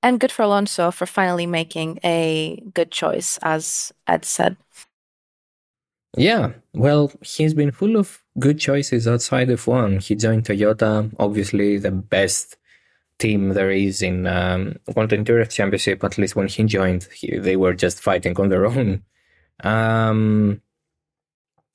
[0.02, 4.56] And good for Alonso for finally making a good choice, as Ed said.
[6.16, 9.98] Yeah, well, he's been full of good choices outside of one.
[9.98, 12.56] He joined Toyota, obviously the best
[13.18, 16.02] team there is in um, World Endurance Championship.
[16.04, 19.02] At least when he joined, he, they were just fighting on their own.
[19.64, 20.62] Um,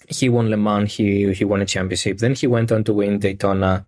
[0.08, 0.93] he won Le Mans.
[0.93, 2.17] He he won a championship.
[2.17, 3.86] Then he went on to win Daytona,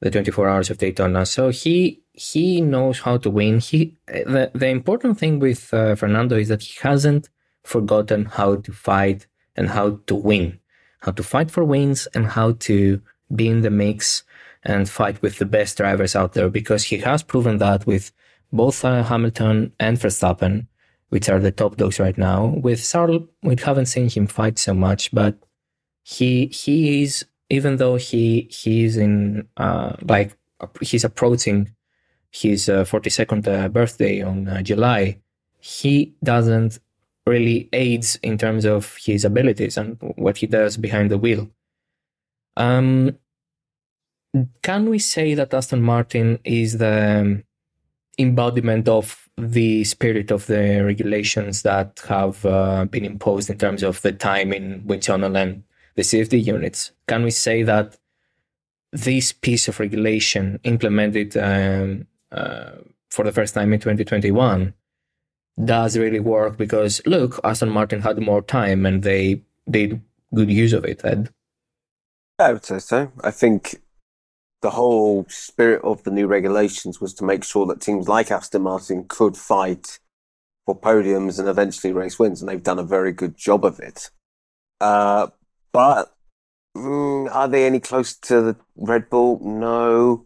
[0.00, 1.26] the 24 Hours of Daytona.
[1.26, 3.60] So he he knows how to win.
[3.60, 7.28] He the the important thing with uh, Fernando is that he hasn't
[7.62, 9.26] forgotten how to fight
[9.56, 10.58] and how to win,
[11.00, 13.00] how to fight for wins and how to
[13.34, 14.22] be in the mix
[14.62, 18.12] and fight with the best drivers out there because he has proven that with
[18.52, 20.66] both uh, Hamilton and Verstappen
[21.14, 22.46] which are the top dogs right now.
[22.46, 25.36] With Charles, we haven't seen him fight so much, but
[26.02, 30.36] he he is even though he he's in uh, like
[30.80, 31.70] he's approaching
[32.32, 35.20] his uh, 42nd uh, birthday on uh, July,
[35.60, 36.80] he doesn't
[37.28, 41.48] really aids in terms of his abilities and what he does behind the wheel.
[42.56, 43.18] Um,
[44.62, 47.44] can we say that Aston Martin is the
[48.18, 54.00] embodiment of the spirit of the regulations that have uh, been imposed in terms of
[54.02, 55.64] the time in tunnel and
[55.96, 56.92] the CFD units.
[57.08, 57.98] Can we say that
[58.92, 62.70] this piece of regulation implemented um, uh,
[63.10, 64.72] for the first time in 2021
[65.64, 70.00] does really work because look, Aston Martin had more time and they did
[70.32, 71.30] good use of it, Ed?
[72.38, 73.12] I would say so.
[73.22, 73.80] I think
[74.64, 78.62] the whole spirit of the new regulations was to make sure that teams like Aston
[78.62, 79.98] Martin could fight
[80.64, 84.08] for podiums and eventually race wins, and they've done a very good job of it.
[84.80, 85.26] Uh,
[85.70, 86.16] but
[86.74, 89.38] mm, are they any close to the Red Bull?
[89.42, 90.24] No.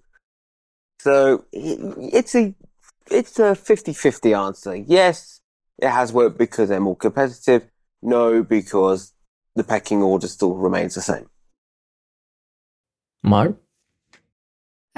[1.01, 2.55] So it's a
[3.11, 4.77] it's a 50-50 answer.
[4.77, 5.41] Yes,
[5.79, 7.69] it has worked because they're more competitive.
[8.03, 9.15] No, because
[9.57, 11.29] the pecking order still remains the same.
[13.25, 13.57] Mark?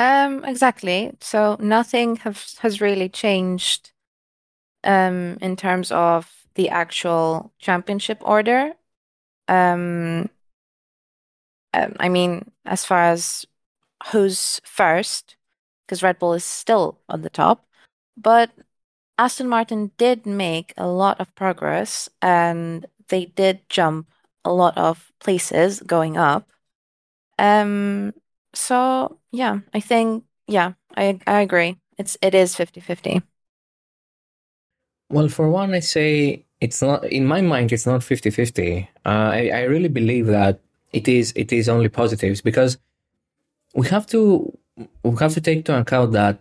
[0.00, 1.12] Um, exactly.
[1.20, 3.92] So nothing has has really changed
[4.84, 8.72] um in terms of the actual championship order.
[9.48, 10.30] Um,
[11.74, 13.46] um I mean, as far as
[14.12, 15.36] who's first,
[15.86, 17.66] because Red Bull is still on the top,
[18.16, 18.50] but
[19.18, 24.08] Aston Martin did make a lot of progress and they did jump
[24.46, 26.48] a lot of places going up.
[27.38, 28.14] Um,
[28.54, 31.76] so yeah, I think yeah, I I agree.
[31.98, 33.22] It's it is 50-50.
[35.10, 39.48] Well, for one, I say it's not in my mind it's not 50-50 uh, I,
[39.48, 40.60] I really believe that
[40.92, 42.78] it is it is only positives because
[43.74, 44.56] we have to
[45.02, 46.40] we have to take into account that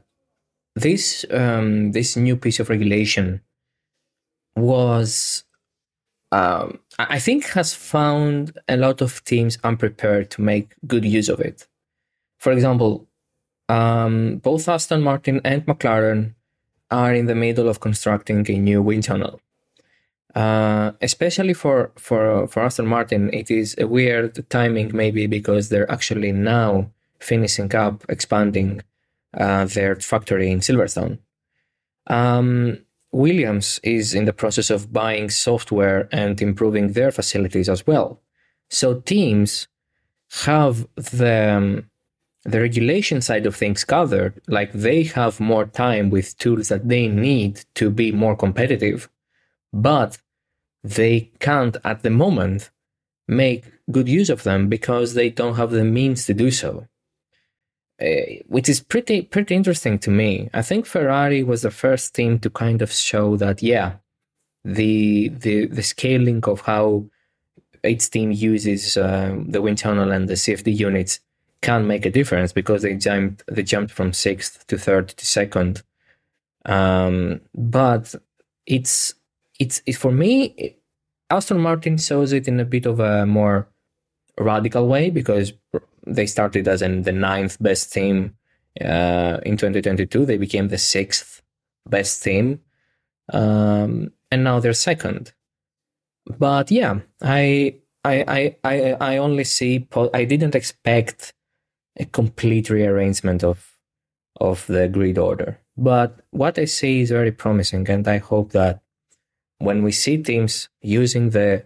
[0.75, 3.41] this um, this new piece of regulation
[4.55, 5.43] was
[6.31, 11.39] um, I think has found a lot of teams unprepared to make good use of
[11.39, 11.67] it.
[12.39, 13.07] For example,
[13.67, 16.33] um, both Aston Martin and McLaren
[16.89, 19.39] are in the middle of constructing a new wind tunnel.
[20.33, 25.91] Uh, especially for, for, for Aston Martin, it is a weird timing, maybe because they're
[25.91, 28.81] actually now finishing up expanding
[29.37, 31.19] uh, their factory in Silverstone.
[32.07, 32.79] Um,
[33.11, 38.21] Williams is in the process of buying software and improving their facilities as well.
[38.69, 39.67] So teams
[40.43, 41.88] have the um,
[42.51, 47.07] the regulation side of things covered, like they have more time with tools that they
[47.07, 49.09] need to be more competitive,
[49.71, 50.17] but
[50.83, 52.69] they can't at the moment
[53.27, 56.87] make good use of them because they don't have the means to do so.
[58.01, 60.49] Uh, which is pretty pretty interesting to me.
[60.53, 63.97] I think Ferrari was the first team to kind of show that yeah,
[64.63, 67.09] the the the scaling of how
[67.83, 71.19] each team uses uh, the wind tunnel and the CFD units
[71.61, 75.83] can make a difference because they jumped they jumped from sixth to third to second.
[76.65, 78.15] Um, but
[78.65, 79.13] it's
[79.59, 80.75] it's it, for me.
[81.31, 83.67] Aston Martin shows it in a bit of a more
[84.39, 85.53] radical way because
[86.07, 88.35] they started as in the ninth best team
[88.81, 90.25] uh, in 2022.
[90.25, 91.43] They became the sixth
[91.85, 92.61] best team,
[93.31, 95.33] um, and now they're second.
[96.25, 99.81] But yeah, I I I I, I only see.
[99.81, 101.33] Po- I didn't expect
[101.97, 103.77] a complete rearrangement of
[104.39, 105.59] of the grid order.
[105.75, 108.81] But what I see is very promising, and I hope that
[109.57, 111.65] when we see teams using the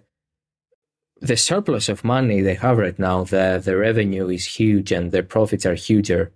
[1.21, 5.23] the surplus of money they have right now, the the revenue is huge and their
[5.23, 6.31] profits are huger,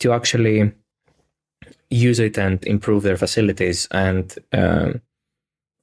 [0.00, 0.72] to actually
[1.90, 5.02] use it and improve their facilities and um,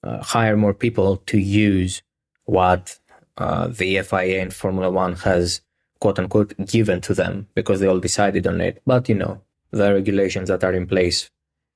[0.03, 2.01] uh, hire more people to use
[2.45, 2.99] what
[3.37, 5.61] uh, the FIA and Formula One has
[5.99, 8.81] quote unquote given to them because they all decided on it.
[8.85, 9.41] But you know,
[9.71, 11.29] the regulations that are in place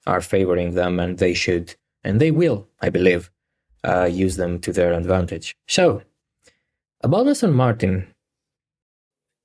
[0.08, 3.30] are favoring them and they should and they will, I believe,
[3.84, 5.56] uh, use them to their advantage.
[5.68, 6.02] So,
[7.02, 8.08] about Aston Martin,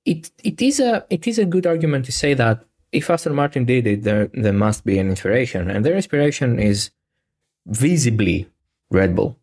[0.05, 3.65] it it is a it is a good argument to say that if Aston Martin
[3.65, 6.91] did it, there there must be an inspiration, and their inspiration is
[7.65, 8.47] visibly
[8.89, 9.37] Red Bull.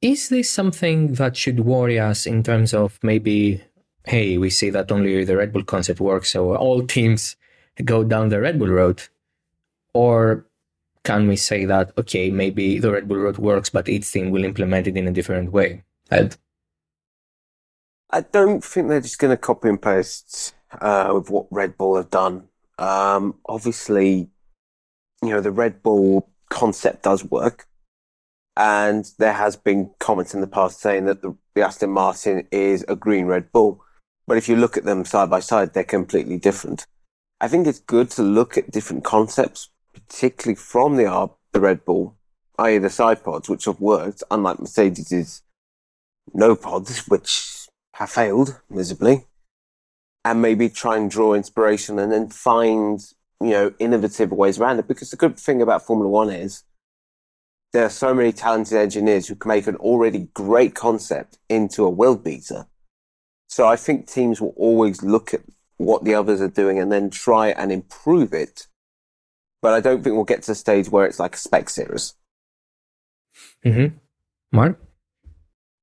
[0.00, 3.62] Is this something that should worry us in terms of maybe
[4.06, 7.36] hey, we see that only the Red Bull concept works, so all teams
[7.84, 9.02] go down the Red Bull road?
[9.94, 10.46] Or
[11.04, 14.44] can we say that, okay, maybe the Red Bull road works, but each team will
[14.44, 15.84] implement it in a different way?
[16.10, 16.36] Ed?
[18.10, 21.96] I don't think they're just going to copy and paste uh, with what Red Bull
[21.96, 22.48] have done.
[22.78, 24.28] Um, obviously,
[25.22, 27.66] you know, the Red Bull concept does work.
[28.54, 32.84] And there has been comments in the past saying that the, the Aston Martin is
[32.86, 33.82] a green Red Bull.
[34.32, 36.86] But if you look at them side by side, they're completely different.
[37.38, 42.16] I think it's good to look at different concepts, particularly from the, the Red Bull,
[42.58, 42.78] i.e.
[42.78, 45.42] the side pods, which have worked, unlike Mercedes's
[46.32, 49.26] no pods, which have failed miserably,
[50.24, 53.04] and maybe try and draw inspiration and then find,
[53.38, 54.88] you know, innovative ways around it.
[54.88, 56.64] Because the good thing about Formula One is
[57.74, 61.90] there are so many talented engineers who can make an already great concept into a
[61.90, 62.66] world beater
[63.52, 65.42] so I think teams will always look at
[65.76, 68.66] what the others are doing and then try and improve it.
[69.60, 72.14] But I don't think we'll get to a stage where it's like a spec series.
[73.62, 73.94] Mm-hmm.
[74.52, 74.80] Mark?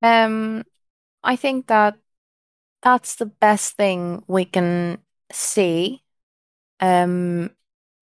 [0.02, 0.64] Um,
[1.22, 1.96] I think that
[2.82, 4.98] that's the best thing we can
[5.30, 6.02] see.
[6.80, 7.50] Um,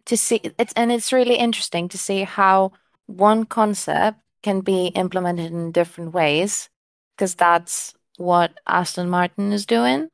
[0.07, 2.73] to see it's and it's really interesting to see how
[3.05, 6.71] one concept can be implemented in different ways
[7.14, 10.11] because that's what Aston Martin is doing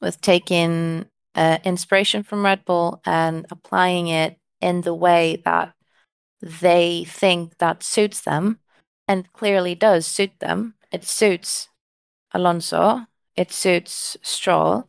[0.00, 5.74] with taking uh, inspiration from Red Bull and applying it in the way that
[6.40, 8.58] they think that suits them
[9.06, 10.74] and clearly does suit them.
[10.90, 11.68] It suits
[12.32, 14.88] Alonso, it suits Stroll.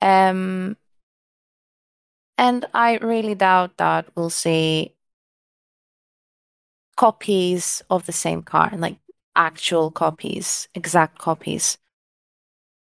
[0.00, 0.76] Um,
[2.36, 4.94] and I really doubt that we'll see
[6.96, 8.98] copies of the same car, like
[9.36, 11.78] actual copies, exact copies.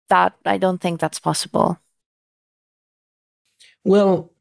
[0.10, 1.80] That I don't think that's possible.
[3.84, 4.32] Well,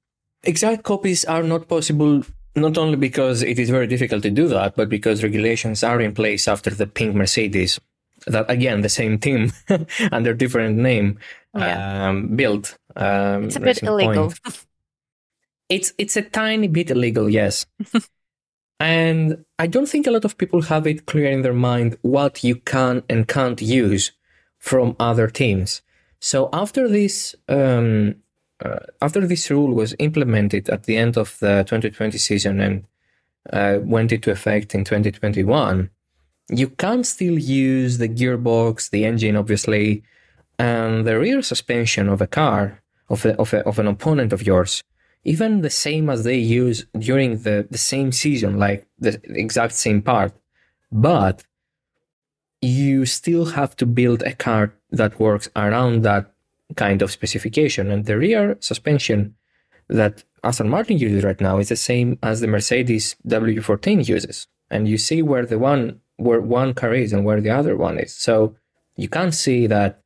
[0.43, 2.23] exact copies are not possible
[2.57, 6.15] not only because it is very difficult to do that, but because regulations are in
[6.15, 7.79] place after the pink Mercedes
[8.27, 9.51] that again the same team
[10.13, 11.19] under different name
[11.57, 12.09] Yeah.
[12.11, 12.77] um, built.
[12.97, 14.33] Um, It's a bit illegal.
[15.69, 17.65] It's it's a tiny bit illegal, yes.
[18.81, 22.43] and I don't think a lot of people have it clear in their mind what
[22.43, 24.13] you can and can't use
[24.59, 25.83] from other teams.
[26.19, 28.17] So after this um,
[28.65, 32.85] uh, after this rule was implemented at the end of the 2020 season and
[33.53, 35.91] uh, went into effect in 2021,
[36.51, 40.03] you can still use the gearbox, the engine, obviously,
[40.59, 44.47] and the rear suspension of a car of a, of, a, of an opponent of
[44.47, 44.83] yours,
[45.25, 50.03] even the same as they use during the, the same season, like the exact same
[50.03, 50.33] part.
[50.91, 51.45] But
[52.63, 56.33] you still have to build a car that works around that
[56.77, 57.91] kind of specification.
[57.91, 59.35] And the rear suspension
[59.89, 64.47] that Aston Martin uses right now is the same as the Mercedes W14 uses.
[64.71, 67.99] And you see where the one where one car is and where the other one
[67.99, 68.15] is.
[68.15, 68.55] So
[68.97, 70.03] you can see that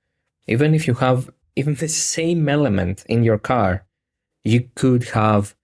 [0.46, 3.84] even if you have even the same element in your car,
[4.44, 5.54] you could have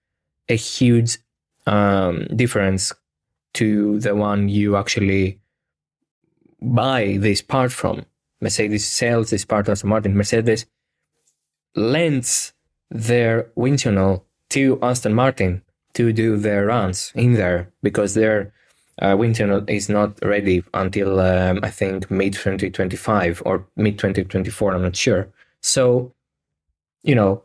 [0.49, 1.19] a huge
[1.67, 2.91] um, difference
[3.53, 5.39] to the one you actually
[6.61, 8.05] buy this part from.
[8.39, 10.15] Mercedes sells this part to Aston Martin.
[10.15, 10.65] Mercedes
[11.75, 12.53] lends
[12.89, 15.61] their wind tunnel to Aston Martin
[15.93, 18.53] to do their runs in there because their
[19.01, 24.73] uh, wind tunnel is not ready until um, I think mid 2025 or mid 2024.
[24.73, 25.29] I'm not sure.
[25.61, 26.13] So,
[27.03, 27.43] you know,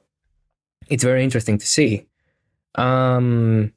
[0.89, 2.07] it's very interesting to see.
[2.75, 3.73] Um,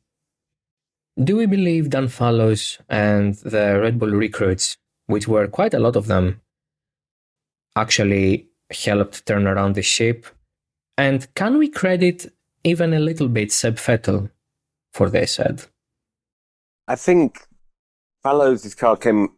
[1.21, 5.95] do we believe Dan Fallows and the Red Bull recruits, which were quite a lot
[5.95, 6.41] of them,
[7.75, 10.25] actually helped turn around the ship?
[10.97, 12.31] And can we credit
[12.63, 14.29] even a little bit Seb Vettel
[14.93, 15.63] for this, Ed?
[16.87, 17.47] I think
[18.23, 19.29] Fallows' car came.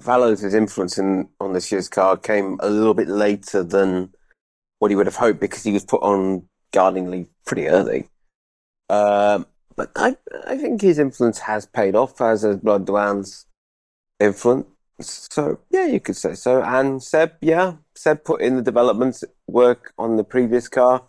[0.00, 4.12] Fallows' influence in, on this year's car came a little bit later than
[4.78, 6.46] what he would have hoped because he was put on
[6.76, 8.06] guarding leave pretty early.
[8.90, 9.46] Um,
[9.76, 10.14] but I,
[10.46, 13.46] I think his influence has paid off as a Blood Douane's
[14.20, 14.66] influence.
[15.00, 16.62] So yeah, you could say so.
[16.62, 21.02] And Seb, yeah, Seb put in the development work on the previous car,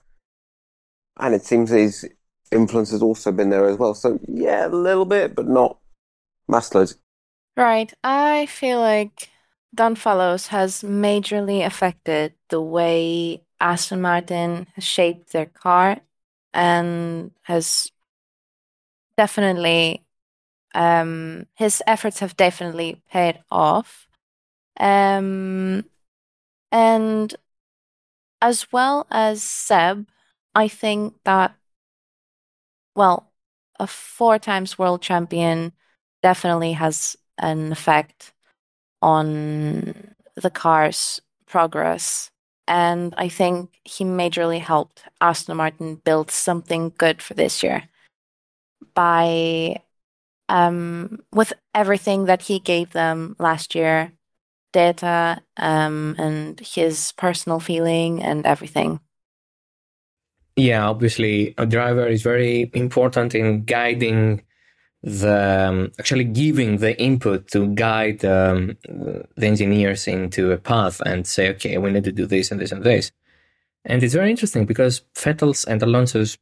[1.19, 2.07] and it seems his
[2.49, 3.93] influence has also been there as well.
[3.93, 5.79] So yeah, a little bit, but not
[6.47, 6.97] mass loads.
[7.57, 7.91] Right.
[8.03, 9.29] I feel like
[9.75, 15.99] Dan Fallows has majorly affected the way Aston Martin has shaped their car
[16.53, 17.91] and has
[19.17, 20.03] definitely
[20.75, 24.07] um his efforts have definitely paid off.
[24.79, 25.85] Um
[26.71, 27.35] and
[28.41, 30.07] as well as Seb,
[30.55, 31.55] I think that
[32.95, 33.31] well,
[33.79, 35.71] a four times world champion
[36.23, 38.33] definitely has an effect
[39.01, 42.31] on the car's progress.
[42.67, 47.83] And I think he majorly helped Aston Martin build something good for this year
[48.93, 49.81] by
[50.49, 54.11] um, with everything that he gave them last year,
[54.73, 58.99] data um, and his personal feeling and everything.
[60.55, 64.41] Yeah, obviously, a driver is very important in guiding
[65.07, 71.25] the um, actually giving the input to guide um, the engineers into a path and
[71.25, 73.13] say, okay, we need to do this and this and this.
[73.85, 76.37] And it's very interesting because Vettel's and Alonso's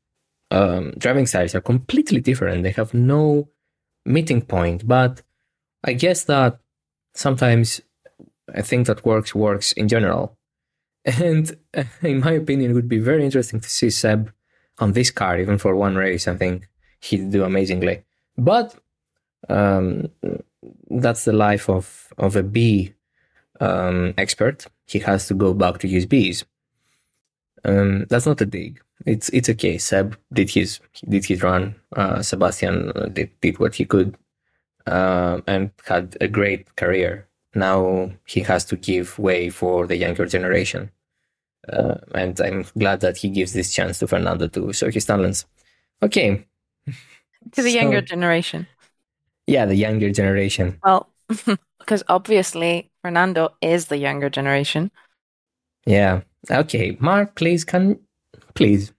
[0.50, 2.64] um, driving styles are completely different.
[2.64, 3.50] They have no
[4.04, 5.22] meeting point, but
[5.84, 6.60] I guess that
[7.14, 7.82] sometimes
[8.52, 10.38] I think that works works in general.
[11.06, 14.34] And uh, in my opinion, it would be very interesting to see Seb
[14.80, 16.28] on this car, even for one race.
[16.28, 16.68] I think
[17.00, 18.06] he'd do amazingly.
[18.38, 18.76] But
[19.50, 20.10] um,
[20.90, 22.94] that's the life of, of a B
[23.60, 24.66] um, expert.
[24.86, 26.46] He has to go back to his bees.
[27.64, 28.82] Um, that's not a dig.
[29.06, 29.78] It's it's okay.
[29.78, 31.76] Seb did his did his run.
[31.96, 34.18] Uh, Sebastian did, did what he could,
[34.88, 37.28] uh, and had a great career.
[37.56, 40.92] Now he has to give way for the younger generation,
[41.68, 45.46] uh, and I'm glad that he gives this chance to Fernando to show his talents.
[46.02, 46.46] Okay,
[47.54, 48.68] To the So- younger generation.
[49.48, 50.80] yeah, the younger generation.
[50.84, 51.10] Well,
[51.80, 54.92] because obviously Fernando is the younger generation.
[55.86, 56.22] Yeah.
[56.50, 58.00] Okay, Mark, please can
[58.56, 58.92] please.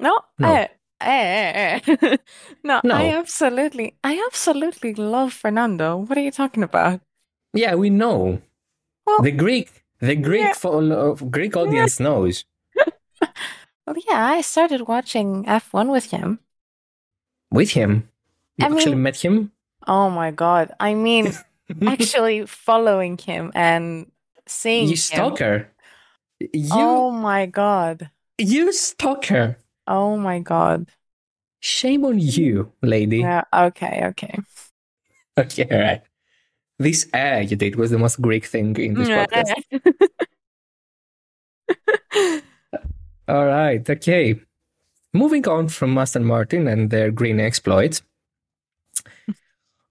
[0.00, 0.52] No, No.
[0.52, 0.66] eh,
[1.00, 2.16] eh, eh.
[2.64, 2.94] no, No.
[2.94, 5.96] I absolutely, I absolutely love Fernando.
[5.96, 7.00] What are you talking about?
[7.54, 8.42] Yeah, we know.
[9.06, 10.52] Well, The Greek, the Greek Yeah.
[10.52, 12.44] follow, Greek audience knows.
[13.86, 16.40] well, yeah, I started watching F1 with him.
[17.56, 18.08] With him.
[18.58, 19.50] You I actually mean- met him.
[19.88, 20.72] Oh my god.
[20.80, 21.32] I mean,
[21.86, 24.10] actually following him and
[24.46, 24.96] seeing you him.
[24.96, 25.68] stalker.
[26.40, 28.10] You Oh my god.
[28.38, 29.56] you stalker.
[29.86, 30.90] Oh my god.
[31.60, 33.18] Shame on you, lady.
[33.20, 34.38] Yeah, okay, okay.
[35.38, 36.02] Okay, all right.
[36.78, 39.52] This air you did was the most Greek thing in this podcast.
[43.28, 44.38] All right, okay.
[45.16, 48.02] Moving on from Aston Martin and their green exploits.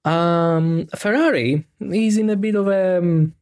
[0.05, 3.33] Um, Ferrari is in a bit of a, um,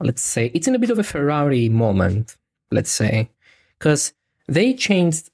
[0.00, 2.36] let's say, it's in a bit of a Ferrari moment,
[2.70, 3.30] let's say,
[3.78, 4.12] because
[4.46, 5.30] they changed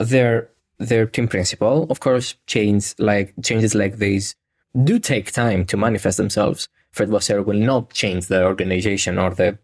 [0.00, 1.86] their their team principal.
[1.88, 4.34] Of course, change like changes like these
[4.82, 6.68] do take time to manifest themselves.
[6.90, 9.58] Fred Vasseur will not change the organization or the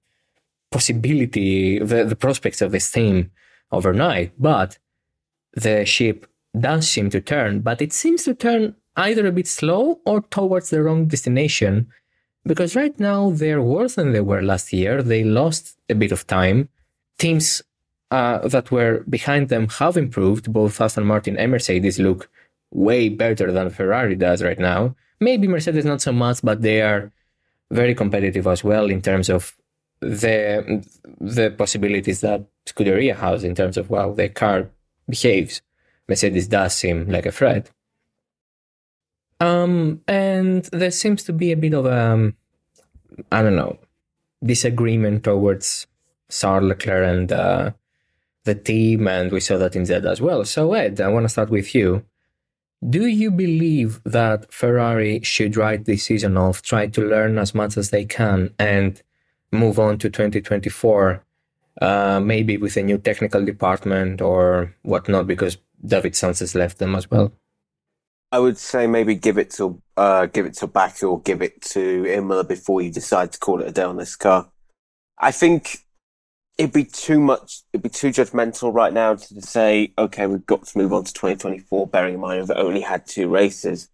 [0.70, 3.32] possibility, the, the prospects of this team
[3.72, 4.78] overnight, but
[5.54, 6.26] the ship
[6.58, 10.70] does seem to turn, but it seems to turn either a bit slow or towards
[10.70, 11.88] the wrong destination.
[12.44, 15.02] Because right now they're worse than they were last year.
[15.02, 16.68] They lost a bit of time.
[17.18, 17.62] Teams
[18.10, 20.52] uh, that were behind them have improved.
[20.52, 22.30] Both Aston Martin and Mercedes look
[22.70, 24.96] way better than Ferrari does right now.
[25.20, 27.12] Maybe Mercedes not so much, but they are
[27.70, 29.56] very competitive as well in terms of
[30.00, 30.82] the
[31.20, 34.70] the possibilities that Scuderia has in terms of how their car
[35.10, 35.62] behaves.
[36.08, 37.70] Mercedes does seem like a threat.
[39.40, 42.36] Um, and there seems to be a bit of um,
[43.30, 43.78] I don't know,
[44.44, 45.86] disagreement towards
[46.30, 47.70] Charles Leclerc and uh,
[48.44, 50.44] the team, and we saw that in Zed as well.
[50.44, 52.04] So Ed, I want to start with you.
[52.88, 57.76] Do you believe that Ferrari should write this season off, try to learn as much
[57.76, 59.02] as they can, and
[59.52, 61.22] move on to 2024,
[61.80, 67.10] uh, maybe with a new technical department or whatnot, because David Sanchez left them as
[67.10, 67.32] well?
[68.32, 71.60] I would say maybe give it to uh, give it to Baku or give it
[71.62, 74.50] to Imola before you decide to call it a day on this car.
[75.18, 75.78] I think
[76.56, 77.62] it'd be too much.
[77.72, 81.12] It'd be too judgmental right now to say, okay, we've got to move on to
[81.12, 81.88] 2024.
[81.88, 83.88] Bearing in mind we've only had two races.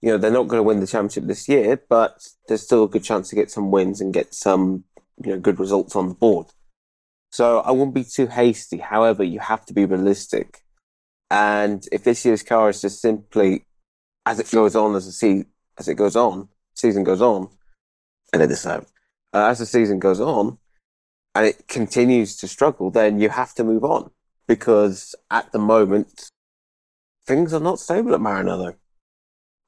[0.00, 2.88] You know they're not going to win the championship this year, but there's still a
[2.88, 4.84] good chance to get some wins and get some
[5.24, 6.46] you know good results on the board.
[7.36, 8.78] So I wouldn't be too hasty.
[8.78, 10.62] However, you have to be realistic.
[11.30, 13.66] And if this year's car is just simply
[14.24, 15.44] as it goes on, as the se-
[15.76, 17.50] as it goes on, season goes on,
[18.32, 18.86] and it is so.
[19.34, 20.56] Uh, as the season goes on,
[21.34, 24.10] and it continues to struggle, then you have to move on
[24.48, 26.30] because at the moment
[27.26, 28.76] things are not stable at Maranello.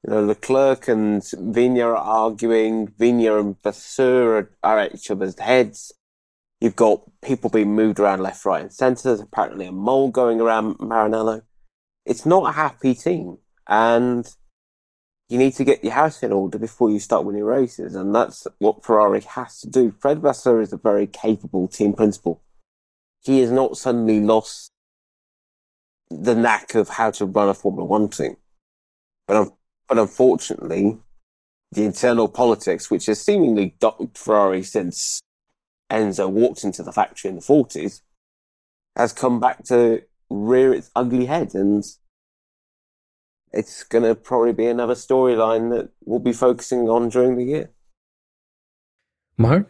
[0.03, 2.87] You know, Leclerc and Vigna are arguing.
[2.87, 5.93] Vigna and Vasseur are at each other's heads.
[6.61, 9.03] You've got people being moved around left, right, and centre.
[9.03, 11.43] There's apparently a mole going around Maranello.
[12.05, 13.37] It's not a happy team,
[13.67, 14.27] and
[15.29, 18.45] you need to get your house in order before you start winning races, and that's
[18.57, 19.91] what Ferrari has to do.
[19.91, 22.41] Fred Vasseur is a very capable team principal.
[23.23, 24.71] He has not suddenly lost
[26.09, 28.35] the knack of how to run a Formula One team,
[29.27, 29.53] but
[29.87, 30.97] but unfortunately,
[31.71, 35.21] the internal politics, which has seemingly dogged Ferrari since
[35.89, 38.01] Enzo walked into the factory in the 40s,
[38.95, 41.55] has come back to rear its ugly head.
[41.55, 41.83] And
[43.51, 47.69] it's going to probably be another storyline that we'll be focusing on during the year.
[49.37, 49.65] Mar?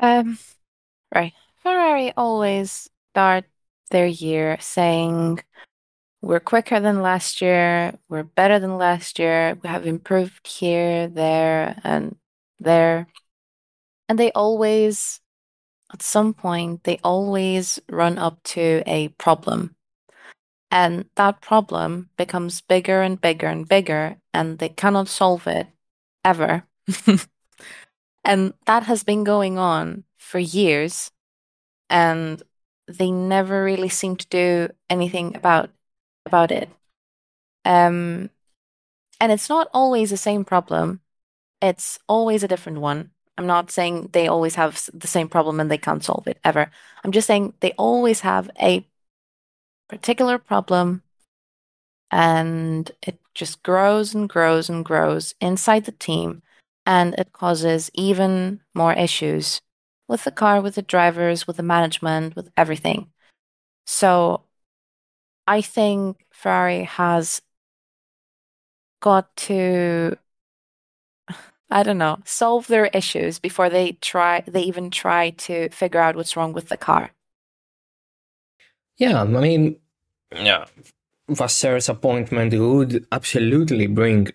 [0.00, 0.38] Um,
[1.14, 1.32] right.
[1.62, 3.44] Ferrari always start
[3.90, 5.40] their year saying,
[6.22, 11.80] we're quicker than last year, we're better than last year, we have improved here, there,
[11.82, 12.16] and
[12.60, 13.08] there.
[14.08, 15.20] And they always,
[15.92, 19.76] at some point, they always run up to a problem.
[20.70, 25.66] And that problem becomes bigger and bigger and bigger, and they cannot solve it
[26.24, 26.64] ever.
[28.24, 31.10] and that has been going on for years,
[31.90, 32.42] and
[32.88, 35.70] they never really seem to do anything about
[36.24, 36.70] about it.
[37.64, 38.30] Um,
[39.20, 41.00] and it's not always the same problem;
[41.60, 43.10] it's always a different one.
[43.38, 46.70] I'm not saying they always have the same problem and they can't solve it ever.
[47.02, 48.86] I'm just saying they always have a
[49.88, 51.02] particular problem
[52.10, 56.42] and it just grows and grows and grows inside the team
[56.84, 59.60] and it causes even more issues
[60.08, 63.10] with the car, with the drivers, with the management, with everything.
[63.86, 64.42] So
[65.46, 67.40] I think Ferrari has
[69.00, 70.16] got to
[71.72, 76.16] I don't know, solve their issues before they try they even try to figure out
[76.16, 77.12] what's wrong with the car.
[78.98, 79.76] Yeah, I mean,
[80.34, 80.66] yeah,
[81.28, 84.28] Vasseurs appointment would absolutely bring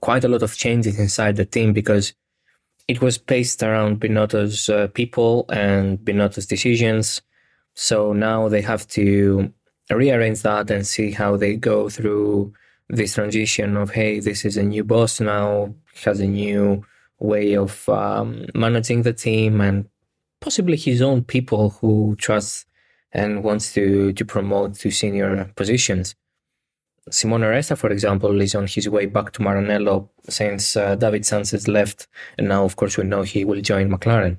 [0.00, 2.12] quite a lot of changes inside the team because
[2.88, 7.22] it was based around Binotto's uh, people and Binotto's decisions.
[7.74, 9.52] So now they have to
[9.90, 12.52] rearrange that and see how they go through
[12.88, 15.74] this transition of hey, this is a new boss now,
[16.04, 16.84] has a new
[17.18, 19.88] way of um, managing the team and
[20.40, 22.66] possibly his own people who trusts
[23.12, 26.14] and wants to to promote to senior positions.
[27.10, 31.66] Simone Resta, for example, is on his way back to Maranello since uh, David Sanchez
[31.66, 32.06] left,
[32.38, 34.38] and now, of course, we know he will join McLaren.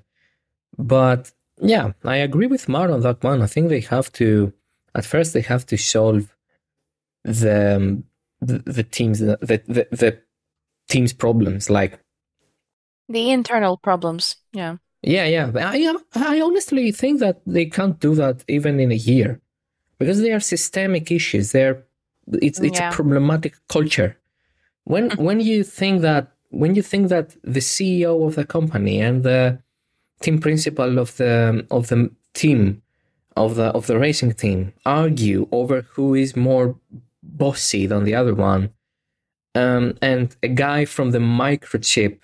[0.78, 1.32] But
[1.62, 3.42] yeah, I agree with Mar on that one.
[3.42, 4.54] I think they have to,
[4.96, 6.34] at first, they have to solve
[7.24, 8.06] the um,
[8.42, 10.22] the, the teams the, the the
[10.88, 12.00] team's problems, like
[13.10, 14.36] the internal problems.
[14.54, 14.78] Yeah.
[15.02, 15.52] Yeah, yeah.
[15.56, 19.42] I I honestly think that they can't do that even in a year,
[20.00, 21.52] because they are systemic issues.
[21.52, 21.84] They're
[22.42, 22.90] it's it's yeah.
[22.90, 24.18] a problematic culture.
[24.86, 25.18] When mm.
[25.18, 29.60] when you think that when you think that the CEO of the company and the
[30.22, 32.82] team principal of the of the team
[33.36, 36.76] of the of the racing team argue over who is more
[37.22, 38.70] bossy than the other one,
[39.56, 42.20] um, and a guy from the microchip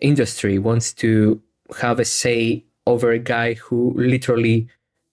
[0.00, 1.40] industry wants to
[1.80, 4.68] have a say over a guy who literally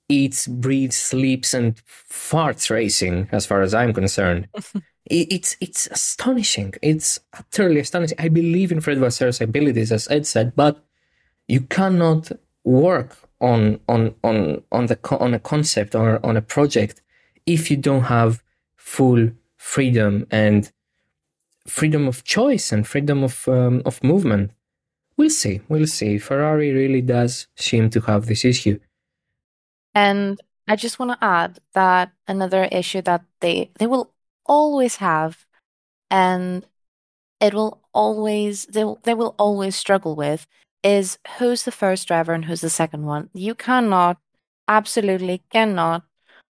[0.10, 4.48] eats, breathes, sleeps, and farts racing, as far as I'm concerned.
[5.06, 6.74] it's it's astonishing.
[6.82, 8.18] It's utterly astonishing.
[8.20, 10.84] I believe in Fred Vasseur's abilities, as Ed said, but
[11.48, 12.32] you cannot
[12.64, 17.02] work on on on on the on a concept or on a project
[17.46, 18.44] if you don't have
[18.76, 20.72] full freedom and
[21.68, 24.52] freedom of choice and freedom of um, of movement.
[25.18, 25.62] We'll see.
[25.68, 26.18] We'll see.
[26.18, 28.80] Ferrari really does seem to have this issue.
[29.96, 34.14] And I just want to add that another issue that they they will
[34.46, 35.46] always have
[36.10, 36.66] and
[37.40, 40.48] it will always they will, they will always struggle with
[40.84, 43.30] is who's the first driver and who's the second one.
[43.34, 44.18] You cannot
[44.68, 46.04] absolutely cannot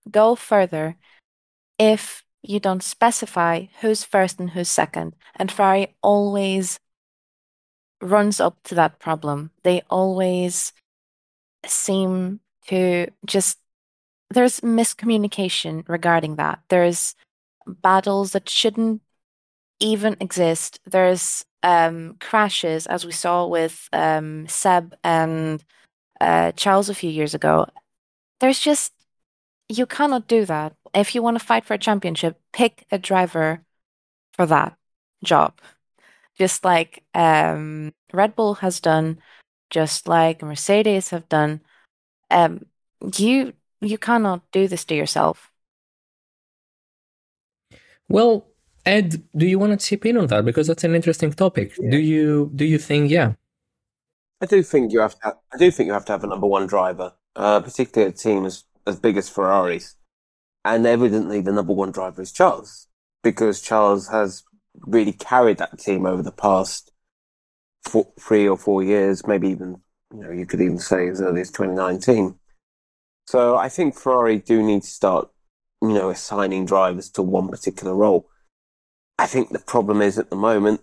[0.10, 0.98] go further
[1.80, 5.16] if you don't specify who's first and who's second.
[5.36, 6.80] And Ferrari always
[8.02, 9.52] runs up to that problem.
[9.64, 10.74] They always
[11.66, 13.60] seem to just
[14.30, 16.60] there's miscommunication regarding that.
[16.70, 17.16] There's
[17.66, 19.02] battles that shouldn't
[19.80, 20.80] even exist.
[20.86, 25.64] There's um, crashes, as we saw with um, Seb and
[26.20, 27.68] uh, Charles a few years ago.
[28.40, 28.94] There's just
[29.70, 30.76] you cannot do that.
[30.94, 33.64] If you want to fight for a championship, pick a driver
[34.34, 34.78] for that
[35.24, 35.60] job.
[36.38, 39.20] Just like um, Red Bull has done,
[39.70, 41.62] just like Mercedes have done
[42.30, 42.66] um,
[43.18, 45.52] you you cannot do this to yourself.
[48.10, 48.48] Well,
[48.86, 51.74] Ed, do you want to chip in on that because that's an interesting topic?
[51.78, 51.92] Yeah.
[51.92, 53.34] Do you do you think yeah?
[54.42, 55.20] I do think you have to.
[55.24, 58.16] Have, I do think you have to have a number one driver, uh, particularly a
[58.16, 59.96] team as as big as Ferraris,
[60.74, 62.88] and evidently the number one driver is Charles
[63.24, 64.44] because Charles has
[64.76, 66.92] really carried that team over the past
[67.84, 69.82] four, three or four years, maybe even
[70.14, 72.36] you know, you could even say as early as 2019.
[73.26, 75.30] So I think Ferrari do need to start,
[75.82, 78.30] you know, assigning drivers to one particular role.
[79.20, 80.82] I think the problem is at the moment,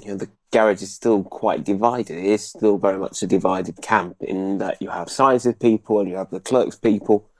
[0.00, 2.18] you know, the garage is still quite divided.
[2.18, 6.08] It is still very much a divided camp in that you have Sainz's people and
[6.08, 7.30] you have Leclerc's people,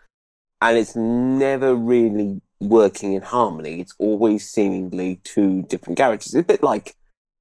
[0.60, 3.80] and it's never really working in harmony.
[3.80, 6.34] It's always seemingly two different garages.
[6.34, 6.96] It's a bit like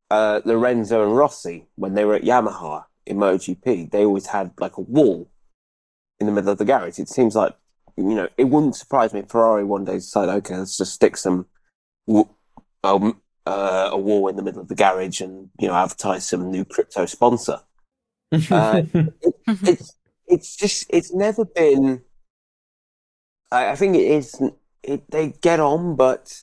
[0.10, 4.78] uh, Lorenzo and Rossi when they were at Yamaha in MotoGP, they always had like
[4.78, 5.30] a wall
[6.20, 7.00] in the middle of the garage.
[7.00, 7.56] It seems like,
[7.96, 11.18] you know, it wouldn't surprise me if Ferrari one day decided, okay, let's just stick
[11.18, 11.48] some
[12.84, 16.52] um, uh, a wall in the middle of the garage and, you know, advertise some
[16.52, 17.62] new crypto sponsor.
[18.52, 19.96] Uh, it, it's,
[20.28, 22.02] it's just, it's never been,
[23.52, 24.42] I, I think it is,
[24.84, 26.42] it, they get on, but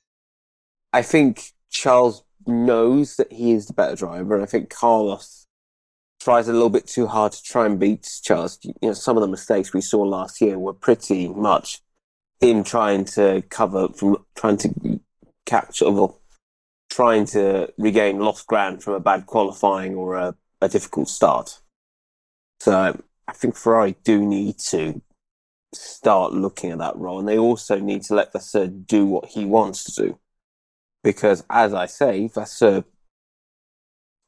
[0.92, 4.40] I think Charles knows that he is the better driver.
[4.40, 5.46] I think Carlos
[6.20, 8.58] tries a little bit too hard to try and beat Charles.
[8.62, 11.80] You know, some of the mistakes we saw last year were pretty much
[12.40, 15.00] him trying to cover from trying to
[15.46, 16.16] capture or
[16.90, 21.60] trying to regain lost ground from a bad qualifying or a, a difficult start.
[22.60, 25.02] So I think Ferrari do need to
[25.74, 29.44] start looking at that role, and they also need to let Vasseur do what he
[29.44, 30.18] wants to do.
[31.02, 32.84] Because, as I say, Vasseur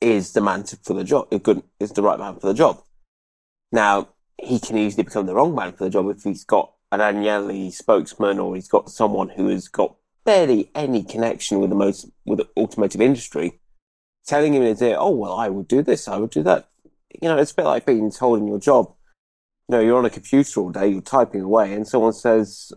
[0.01, 1.29] is the man for the job.
[1.81, 2.83] Is the right man for the job.
[3.73, 7.01] Now he can easily become the wrong man for the job if he's got an
[7.01, 12.11] Agnelli spokesman or he's got someone who has got barely any connection with the most
[12.25, 13.61] with the automotive industry,
[14.27, 16.69] telling him in his ear, "Oh well, I would do this, I would do that."
[17.23, 18.93] You know, it's a bit like being told in your job.
[19.69, 22.73] You know, you're on a computer all day, you're typing away, and someone says,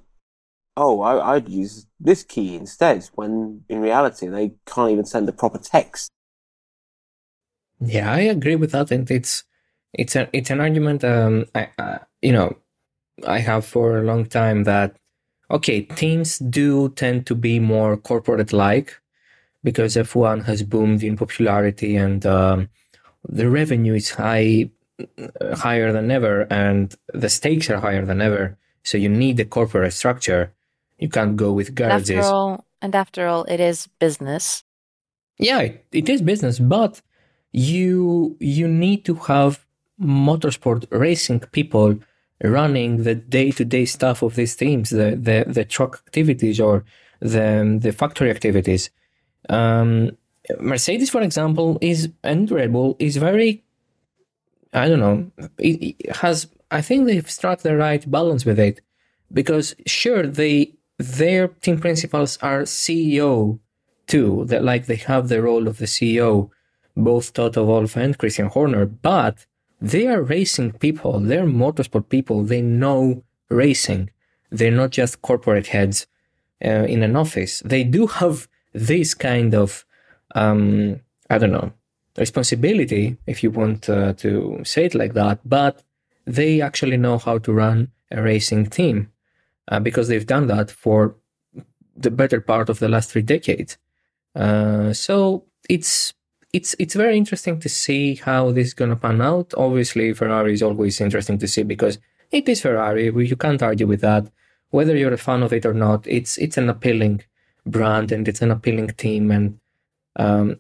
[0.76, 5.34] "Oh, I, I'd use this key instead," when in reality they can't even send a
[5.34, 6.12] proper text.
[7.80, 9.44] Yeah, I agree with that, and it's
[9.94, 11.04] it's a it's an argument.
[11.04, 12.58] Um, I, you know,
[13.28, 14.96] I have for a long time that
[15.52, 19.00] okay, teams do tend to be more corporate like
[19.64, 22.70] because F1 has boomed in popularity and um,
[23.28, 24.70] the revenue is high
[25.56, 28.58] higher than ever and the stakes are higher than ever.
[28.84, 30.54] So you need a corporate structure.
[30.98, 32.18] You can't go with garages.
[32.18, 34.64] After all, and after all, it is business.
[35.38, 37.02] Yeah, it, it is business, but
[37.52, 39.66] you you need to have
[40.02, 42.00] motorsport racing people
[42.44, 46.84] running the day-to-day stuff of these teams, the the, the truck activities or
[47.20, 48.90] the the factory activities.
[49.50, 50.12] Um,
[50.60, 53.64] Mercedes, for example, is and Red Bull is very,
[54.74, 56.48] I don't know, it, it has.
[56.72, 58.82] I think they've struck the right balance with it,
[59.32, 63.60] because sure they their team principals are CEO
[64.06, 66.50] too, that like they have the role of the CEO,
[66.96, 69.46] both Toto Wolff and Christian Horner, but
[69.82, 74.10] they are racing people, they're motorsport people, they know racing.
[74.52, 76.08] They're not just corporate heads
[76.64, 77.62] uh, in an office.
[77.64, 79.86] They do have this kind of,
[80.36, 81.00] um,
[81.30, 81.72] I don't know,
[82.20, 85.84] responsibility, if you want uh, to say it like that, but
[86.26, 89.12] they actually know how to run a racing team
[89.70, 91.16] uh, because they've done that for
[91.96, 93.78] the better part of the last three decades.
[94.36, 96.14] Uh, so it's
[96.54, 99.54] it's it's very interesting to see how this is going to pan out.
[99.58, 102.00] Obviously, Ferrari is always interesting to see because
[102.32, 103.06] it is Ferrari.
[103.06, 104.32] You can't argue with that.
[104.72, 107.22] Whether you're a fan of it or not, it's it's an appealing
[107.66, 109.60] brand and it's an appealing team and
[110.16, 110.60] um,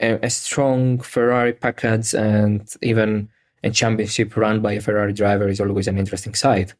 [0.00, 3.28] a strong Ferrari package and even
[3.64, 6.74] a championship run by a Ferrari driver is always an interesting sight.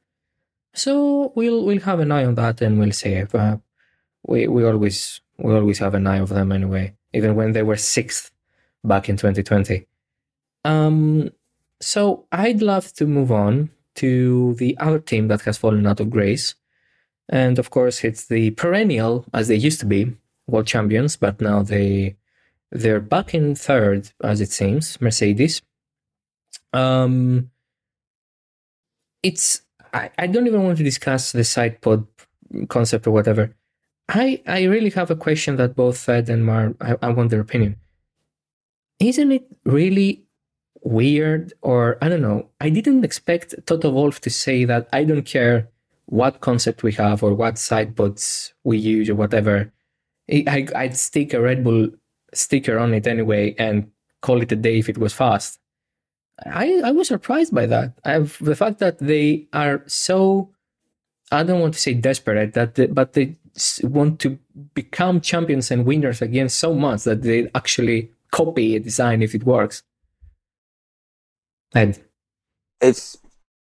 [0.75, 3.17] So we'll we'll have an eye on that and we'll see.
[3.17, 3.57] Uh,
[4.27, 7.77] we we always we always have an eye of them anyway even when they were
[7.77, 8.31] sixth
[8.85, 9.87] back in 2020.
[10.65, 11.31] Um,
[11.81, 16.11] so I'd love to move on to the other team that has fallen out of
[16.11, 16.55] grace.
[17.29, 20.17] And of course, it's the perennial, as they used to be,
[20.47, 22.17] world champions, but now they
[22.71, 25.63] they're back in third, as it seems, Mercedes.
[26.73, 27.51] Um,
[29.23, 29.63] it's
[29.93, 32.07] I, I don't even want to discuss the side pod
[32.69, 33.55] concept or whatever.
[34.09, 37.41] I I really have a question that both Ed and Mar I, I want their
[37.41, 37.77] opinion.
[39.01, 40.25] Isn't it really
[40.83, 42.49] weird or I don't know?
[42.61, 45.69] I didn't expect Toto Wolff to say that I don't care
[46.07, 49.73] what concept we have or what side pods we use or whatever.
[50.31, 51.91] I, I'd stick a Red Bull
[52.35, 55.59] sticker on it anyway and call it a day if it was fast.
[56.47, 57.95] I, I was surprised by that.
[58.05, 60.51] I've, the fact that they are so,
[61.33, 63.37] I don't want to say desperate, that they, but they
[63.83, 64.39] want to
[64.75, 69.45] become champions and winners again so much that they actually copy a design if it
[69.45, 69.83] works.
[71.75, 71.99] And
[72.81, 73.19] it's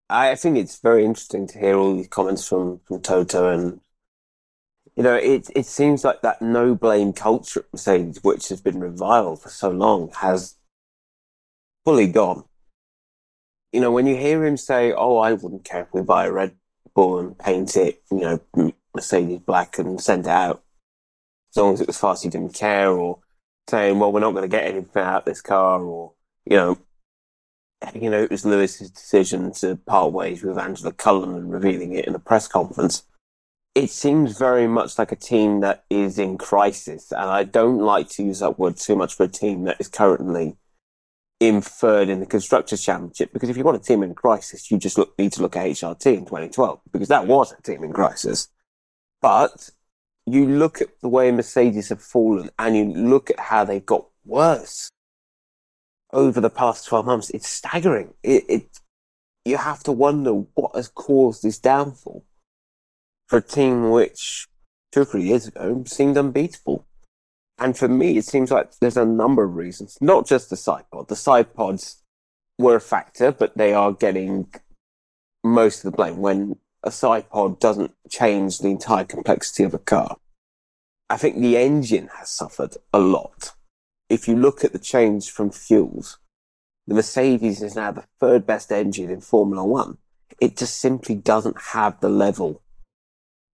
[0.09, 3.79] I think it's very interesting to hear all these comments from, from Toto and
[4.99, 9.41] you know, it it seems like that no blame culture Mercedes, which has been reviled
[9.41, 10.57] for so long, has
[11.85, 12.43] fully gone.
[13.71, 16.31] You know, when you hear him say, Oh, I wouldn't care if we buy a
[16.33, 16.57] Red
[16.93, 20.63] Bull and paint it, you know, Mercedes black and send it out.
[21.53, 23.19] As long as it was fast, he didn't care, or
[23.69, 26.11] saying, well, we're not going to get anything out of this car, or,
[26.43, 26.77] you know,
[27.95, 32.05] you know, it was Lewis's decision to part ways with Angela Cullen and revealing it
[32.05, 33.03] in a press conference.
[33.75, 38.09] It seems very much like a team that is in crisis, and I don't like
[38.09, 40.57] to use that word too much for a team that is currently
[41.39, 43.31] in third in the Constructors' Championship.
[43.31, 45.65] Because if you want a team in crisis, you just look, need to look at
[45.65, 48.49] HRT in 2012, because that was a team in crisis.
[49.21, 49.69] But
[50.25, 54.07] you look at the way Mercedes have fallen and you look at how they've got
[54.25, 54.89] worse
[56.11, 58.13] over the past 12 months, it's staggering.
[58.23, 58.79] It, it,
[59.45, 62.25] you have to wonder what has caused this downfall
[63.29, 64.47] for a team which
[64.91, 66.85] two or three years ago seemed unbeatable.
[67.59, 70.85] And for me, it seems like there's a number of reasons, not just the side
[70.91, 71.09] pod.
[71.09, 72.01] The side pods
[72.57, 74.51] were a factor, but they are getting
[75.43, 79.79] most of the blame when a side pod doesn't change the entire complexity of a
[79.79, 80.17] car.
[81.09, 83.51] I think the engine has suffered a lot.
[84.09, 86.17] If you look at the change from fuels,
[86.87, 89.97] the Mercedes is now the third best engine in Formula One.
[90.39, 92.61] It just simply doesn't have the level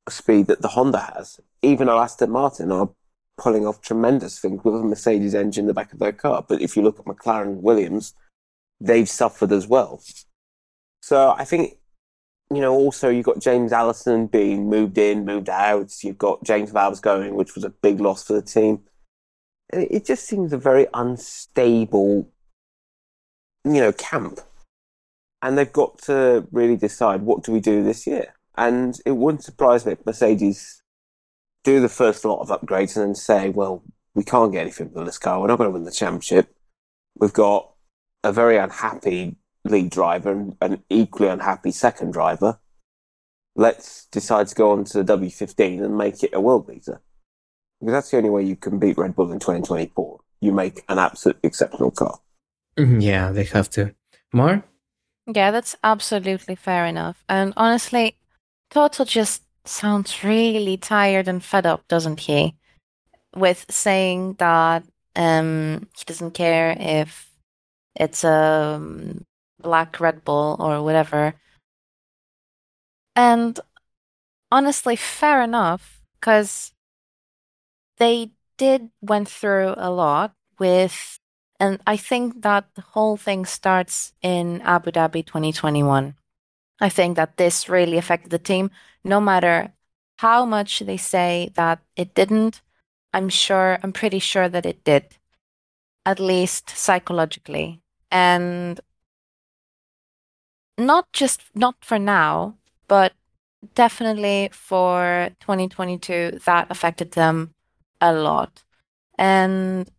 [0.09, 2.89] speed that the Honda has, even though Aston Martin are
[3.37, 6.45] pulling off tremendous things with a Mercedes engine in the back of their car.
[6.47, 8.13] But if you look at McLaren Williams,
[8.79, 10.01] they've suffered as well.
[11.01, 11.77] So I think,
[12.51, 16.03] you know, also you've got James Allison being moved in, moved out.
[16.03, 18.83] You've got James Vowles going, which was a big loss for the team.
[19.73, 22.29] It just seems a very unstable,
[23.65, 24.39] you know, camp.
[25.41, 28.33] And they've got to really decide what do we do this year.
[28.57, 30.81] And it wouldn't surprise me if Mercedes
[31.63, 33.83] do the first lot of upgrades and then say, well,
[34.13, 35.41] we can't get anything from this car.
[35.41, 36.55] We're not going to win the championship.
[37.17, 37.71] We've got
[38.23, 39.35] a very unhappy
[39.65, 42.59] lead driver and an equally unhappy second driver.
[43.55, 47.01] Let's decide to go on to the W15 and make it a world beater.
[47.79, 50.19] Because that's the only way you can beat Red Bull in 2024.
[50.41, 52.19] You make an absolute exceptional car.
[52.77, 53.93] Mm-hmm, yeah, they have to.
[54.33, 54.63] Mar?
[55.27, 57.23] Yeah, that's absolutely fair enough.
[57.27, 58.17] And honestly,
[58.69, 62.55] Toto just sounds really tired and fed up, doesn't he?
[63.35, 64.83] With saying that
[65.15, 67.29] um, he doesn't care if
[67.95, 69.25] it's a um,
[69.61, 71.35] black Red Bull or whatever.
[73.15, 73.59] And
[74.51, 76.73] honestly, fair enough, because
[77.97, 81.19] they did went through a lot with,
[81.59, 86.15] and I think that the whole thing starts in Abu Dhabi 2021.
[86.79, 88.71] I think that this really affected the team,
[89.03, 89.73] no matter
[90.17, 92.61] how much they say that it didn't.
[93.13, 95.17] I'm sure, I'm pretty sure that it did,
[96.05, 97.81] at least psychologically.
[98.11, 98.79] And
[100.77, 102.55] not just, not for now,
[102.87, 103.13] but
[103.73, 107.53] definitely for 2022, that affected them
[108.01, 108.63] a lot.
[109.17, 109.89] And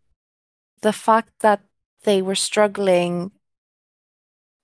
[0.83, 1.63] the fact that
[2.05, 3.33] they were struggling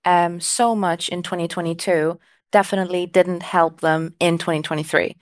[0.05, 2.19] Um, so much in 2022
[2.51, 5.15] definitely didn't help them in 2023.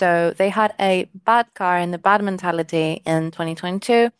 [0.00, 4.10] So they had a bad car and a bad mentality in 2022.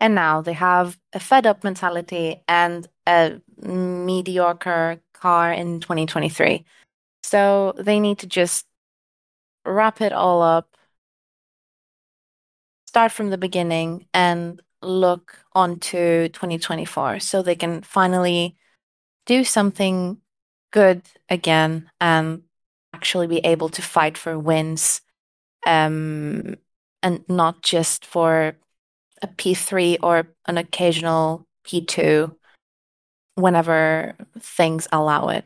[0.00, 6.64] And now they have a fed up mentality and a mediocre car in 2023.
[7.22, 8.66] So they need to just
[9.64, 10.76] wrap it all up,
[12.86, 18.56] start from the beginning, and look onto 2024 so they can finally
[19.26, 20.18] do something
[20.72, 22.42] good again and
[22.94, 25.00] actually be able to fight for wins
[25.66, 26.54] um,
[27.02, 28.56] and not just for
[29.22, 32.34] a P3 or an occasional P2
[33.34, 35.44] whenever things allow it.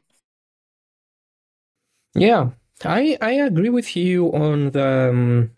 [2.14, 2.50] Yeah,
[2.84, 5.50] I I agree with you on the um,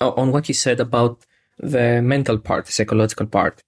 [0.00, 1.24] on what you said about
[1.58, 3.62] the mental part, the psychological part,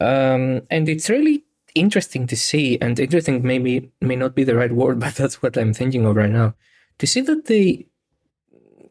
[0.00, 1.44] um, and it's really
[1.74, 5.56] interesting to see, and interesting maybe may not be the right word, but that's what
[5.56, 6.54] I'm thinking of right now.
[6.98, 7.86] To see that they,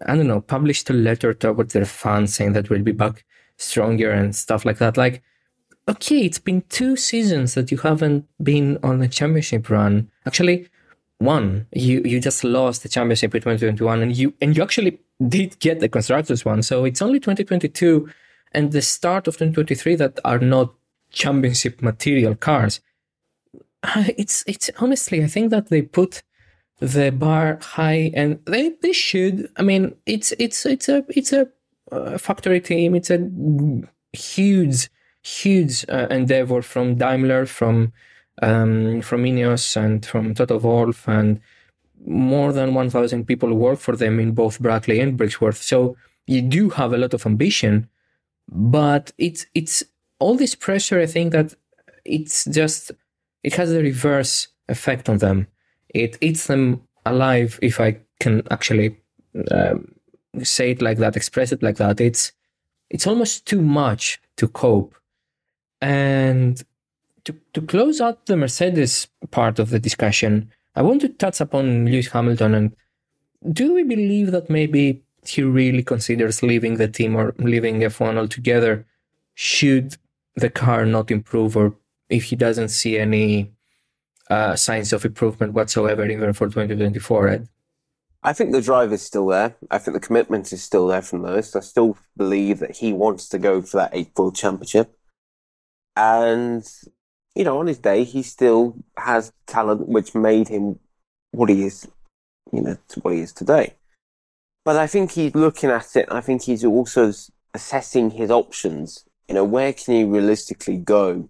[0.06, 3.26] I don't know, published a letter towards their fans saying that we'll be back
[3.58, 4.98] stronger and stuff like that.
[4.98, 5.22] Like,
[5.88, 10.10] okay, it's been two seasons that you haven't been on a championship run.
[10.26, 10.68] Actually,
[11.20, 11.68] one.
[11.72, 15.80] You you just lost the championship in 2021, and you and you actually did get
[15.80, 16.64] the constructors one.
[16.64, 18.10] So it's only 2022
[18.54, 20.74] and the start of 2023 that are not
[21.12, 22.80] championship material cars.
[24.18, 26.24] It's it's honestly, I think that they put
[26.80, 29.49] the bar high, and they they should.
[29.57, 31.47] I mean, it's it's it's a it's a
[31.91, 32.95] uh, factory team.
[32.95, 33.20] It's a
[34.14, 34.89] huge
[35.24, 37.93] huge uh, endeavor from Daimler, from
[38.41, 41.39] um, from Ineos, and from Toto Wolff, and
[42.05, 45.62] more than 1,000 people work for them in both Brackley and Brixworth.
[45.62, 45.95] So
[46.26, 47.89] you do have a lot of ambition,
[48.47, 49.84] but it's it's
[50.22, 51.55] all this pressure, I think that
[52.05, 52.91] it's just
[53.43, 55.47] it has a reverse effect on them.
[55.89, 58.97] It eats them alive, if I can actually
[59.49, 59.93] um,
[60.43, 61.99] say it like that, express it like that.
[61.99, 62.32] It's
[62.89, 64.95] it's almost too much to cope.
[65.82, 66.61] And
[67.26, 71.86] to to close out the Mercedes part of the discussion, I want to touch upon
[71.88, 72.76] Lewis Hamilton and
[73.51, 78.86] do we believe that maybe he really considers leaving the team or leaving F1 altogether?
[79.34, 79.97] Should
[80.36, 81.76] the car not improve or
[82.10, 83.52] if he doesn't see any
[84.30, 87.50] uh, signs of improvement whatsoever even for 2024 Ed?
[88.24, 89.56] I think the drive is still there.
[89.72, 91.56] I think the commitment is still there from Lewis.
[91.56, 94.96] I still believe that he wants to go for that eight world championship.
[95.96, 96.64] And,
[97.36, 100.80] you know, on his day, he still has talent which made him
[101.32, 101.88] what he is,
[102.54, 103.74] you know, what he is today.
[104.64, 106.08] But I think he's looking at it.
[106.12, 107.12] I think he's also
[107.56, 111.30] assessing his options you know, where can he realistically go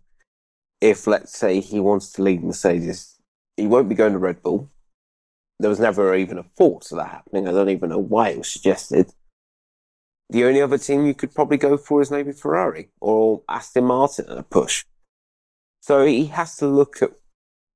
[0.82, 3.20] if, let's say, he wants to lead Mercedes?
[3.58, 4.72] He won't be going to Red Bull.
[5.60, 7.48] there was never even a thought of that happening.
[7.48, 9.14] I don't even know why it was suggested.
[10.32, 14.26] The only other team you could probably go for is maybe Ferrari or Aston Martin
[14.32, 14.84] at a push.
[15.82, 17.12] So he has to look at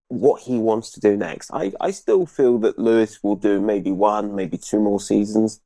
[0.07, 1.51] what he wants to do next.
[1.53, 5.61] I, I still feel that Lewis will do maybe one, maybe two more seasons.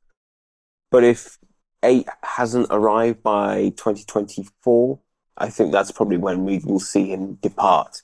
[0.90, 1.38] But if
[1.82, 4.98] eight hasn't arrived by 2024,
[5.36, 8.02] I think that's probably when we will see him depart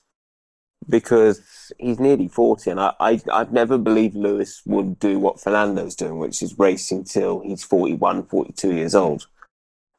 [0.89, 5.97] because he's nearly 40 and I, I, I've never believed Lewis would do what Fernando's
[5.97, 9.27] doing, which is racing till he's 41, 42 years old.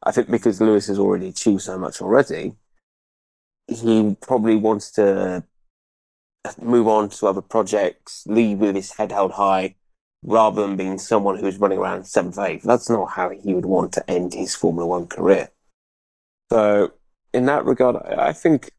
[0.03, 2.53] I think because Lewis has already achieved so much already,
[3.67, 5.43] he probably wants to
[6.61, 9.75] move on to other projects, leave with his head held high,
[10.24, 12.63] rather than being someone who's running around seventh, eighth.
[12.63, 15.49] That's not how he would want to end his Formula One career.
[16.51, 16.93] So,
[17.34, 18.72] in that regard, I think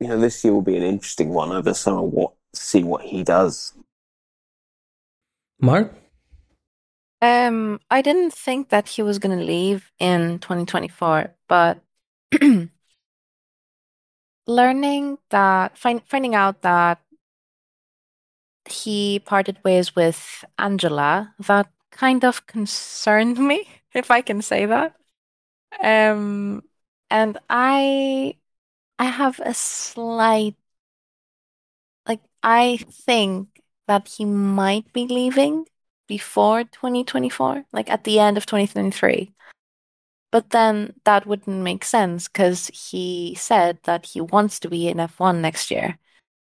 [0.00, 2.02] you know this year will be an interesting one over summer.
[2.02, 3.72] What see what he does.
[5.60, 5.90] Mar,
[7.22, 11.80] Um, I didn't think that he was going to leave in 2024, but
[14.46, 17.00] learning that, find, finding out that
[18.68, 24.94] he parted ways with Angela, that kind of concerned me, if I can say that.
[25.82, 26.62] Um,
[27.10, 28.36] and I,
[28.98, 30.56] I have a slight,
[32.08, 35.66] like, I think that he might be leaving
[36.06, 39.32] before 2024, like at the end of 2023.
[40.32, 44.98] But then that wouldn't make sense because he said that he wants to be in
[44.98, 45.98] F1 next year.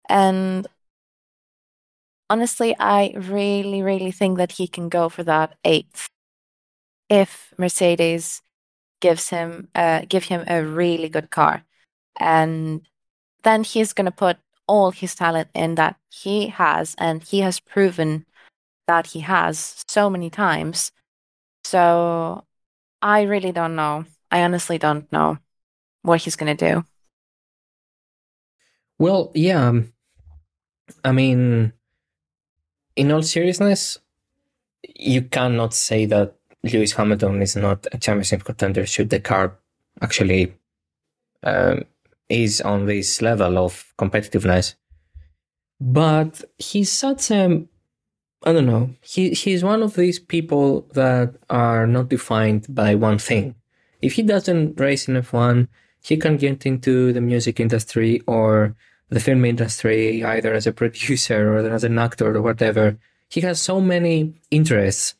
[0.10, 0.68] And
[2.30, 6.10] honestly, I really, really think that he can go for that eighth
[7.10, 8.42] if Mercedes
[9.02, 11.64] gives him uh give him a really good car.
[12.20, 12.88] And
[13.44, 18.26] then he's gonna put all his talent in that he has and he has proven
[18.88, 20.92] that he has so many times.
[21.64, 22.46] So
[23.02, 24.06] I really don't know.
[24.32, 25.38] I honestly don't know
[26.02, 26.86] what he's going to do.
[28.98, 29.68] well, yeah.
[29.68, 29.94] um,
[31.04, 31.74] I mean,
[32.96, 34.00] in all seriousness,
[34.96, 39.58] you cannot say that Lewis Hamilton is not a championship contender should the car
[40.02, 40.54] actually
[41.44, 41.84] um,
[42.30, 44.76] is on this level of competitiveness.
[45.80, 47.66] But he's such a
[48.44, 48.92] I don't know.
[49.02, 53.56] He he's one of these people that are not defined by one thing.
[54.02, 55.68] If he doesn't race in F1,
[56.04, 58.76] he can get into the music industry or
[59.10, 62.98] the film industry, either as a producer or as an actor or whatever.
[63.30, 65.16] He has so many interests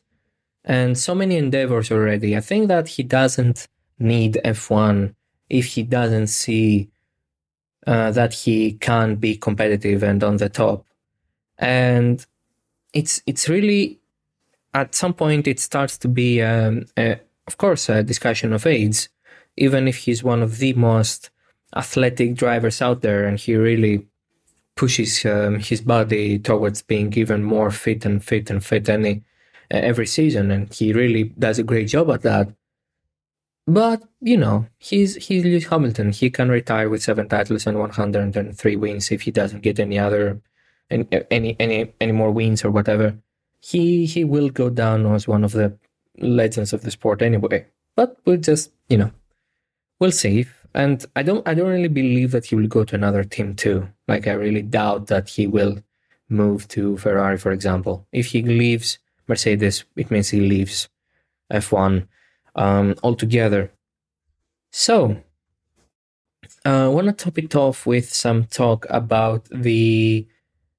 [0.64, 2.36] and so many endeavors already.
[2.36, 3.68] I think that he doesn't
[3.98, 5.14] need F1
[5.48, 6.90] if he doesn't see
[7.86, 10.84] uh, that he can be competitive and on the top.
[11.58, 12.24] And
[12.92, 14.00] it's it's really
[14.74, 19.08] at some point it starts to be um, a, of course a discussion of age
[19.56, 21.30] even if he's one of the most
[21.74, 24.06] athletic drivers out there and he really
[24.76, 29.22] pushes um, his body towards being even more fit and fit and fit any
[29.72, 32.48] uh, every season and he really does a great job at that
[33.66, 38.76] but you know he's he's Lewis Hamilton he can retire with seven titles and 103
[38.76, 40.40] wins if he doesn't get any other
[40.90, 43.18] any any any, any more wins or whatever,
[43.60, 45.76] he he will go down as one of the
[46.18, 47.66] legends of the sport anyway.
[47.94, 49.10] But we'll just you know
[49.98, 50.46] we'll see.
[50.76, 53.88] And I don't I don't really believe that he will go to another team too.
[54.06, 55.78] Like I really doubt that he will
[56.28, 58.06] move to Ferrari, for example.
[58.12, 60.90] If he leaves Mercedes, it means he leaves
[61.50, 62.06] F1
[62.56, 63.72] um, altogether.
[64.70, 65.16] So,
[66.66, 70.28] uh, I want to top it off with some talk about the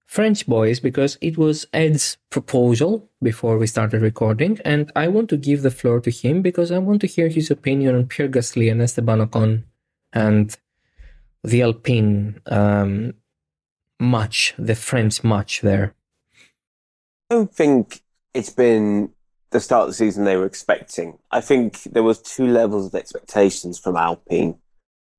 [0.05, 5.37] French boys because it was Ed's proposal before we started recording, and I want to
[5.37, 8.71] give the floor to him because I want to hear his opinion on Pierre Gasly
[8.71, 9.63] and Esteban Ocon
[10.17, 10.57] and
[11.43, 13.13] the Alpine um,
[13.99, 15.93] match, the French match there.
[17.29, 18.01] I don't think
[18.33, 19.11] it's been
[19.51, 21.19] the start of the season they were expecting.
[21.29, 24.57] I think there was two levels of expectations from Alpine.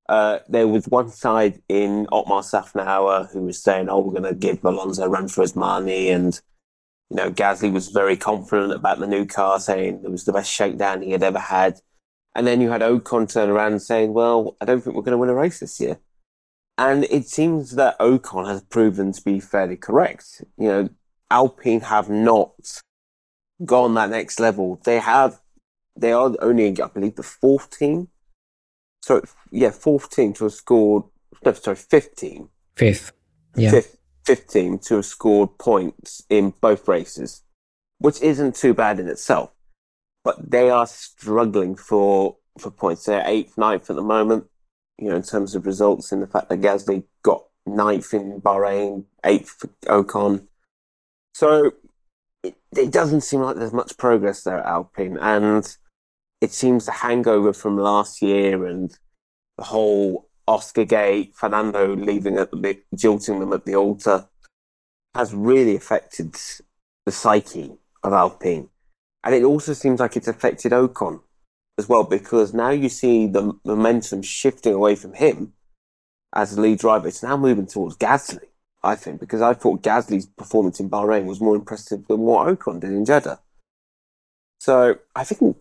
[0.09, 4.47] Uh, there was one side in Otmar Szafnauer who was saying, "Oh, we're going to
[4.47, 6.39] give Alonso run for his money," and
[7.09, 10.51] you know Gasly was very confident about the new car, saying it was the best
[10.51, 11.79] shakedown he had ever had.
[12.35, 15.17] And then you had Ocon turn around saying, "Well, I don't think we're going to
[15.17, 15.99] win a race this year."
[16.77, 20.43] And it seems that Ocon has proven to be fairly correct.
[20.57, 20.89] You know,
[21.29, 22.81] Alpine have not
[23.65, 24.79] gone that next level.
[24.85, 25.41] They have,
[25.95, 28.07] they are only, I believe, the fourth team.
[29.01, 31.03] So yeah, fourth team to have scored.
[31.43, 32.49] No, sorry, fifth team.
[32.75, 33.11] Fifth.
[33.55, 33.71] Yeah.
[33.71, 37.43] Fifth, fifth team to have scored points in both races,
[37.97, 39.51] which isn't too bad in itself.
[40.23, 43.05] But they are struggling for for points.
[43.05, 44.45] They're eighth, ninth at the moment.
[44.97, 49.05] You know, in terms of results, in the fact that Gasly got ninth in Bahrain,
[49.23, 50.47] eighth for Ocon.
[51.33, 51.71] So
[52.43, 55.77] it, it doesn't seem like there's much progress there at Alpine, and
[56.41, 58.97] it seems the hangover from last year and
[59.57, 64.27] the whole Oscar Gate, Fernando leaving at the jilting them at the altar,
[65.13, 66.35] has really affected
[67.05, 67.73] the psyche
[68.03, 68.69] of Alpine,
[69.23, 71.21] and it also seems like it's affected Ocon
[71.77, 75.53] as well because now you see the momentum shifting away from him
[76.35, 77.07] as the lead driver.
[77.07, 78.49] It's now moving towards Gasly.
[78.81, 82.79] I think, because I thought Gasly's performance in Bahrain was more impressive than what Ocon
[82.79, 83.39] did in Jeddah.
[84.59, 85.57] So I think,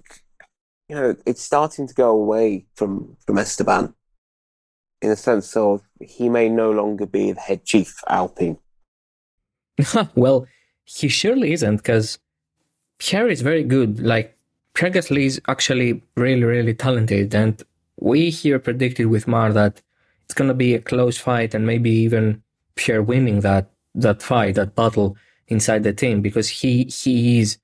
[0.88, 3.94] you know, it's starting to go away from, from Esteban
[5.02, 8.58] in the sense of he may no longer be the head chief Alpine.
[10.14, 10.46] well,
[10.84, 12.18] he surely isn't because
[12.98, 14.00] Pierre is very good.
[14.00, 14.36] Like,
[14.74, 17.34] Pierre Gasly is actually really, really talented.
[17.34, 17.62] And
[17.96, 19.80] we here predicted with Mar that
[20.24, 22.42] it's going to be a close fight and maybe even
[22.76, 25.16] Pierre winning that that fight, that battle
[25.48, 27.58] inside the team because he he is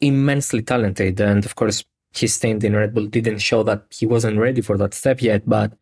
[0.00, 4.38] immensely talented, and of course his stint in Red Bull didn't show that he wasn't
[4.38, 5.48] ready for that step yet.
[5.48, 5.72] But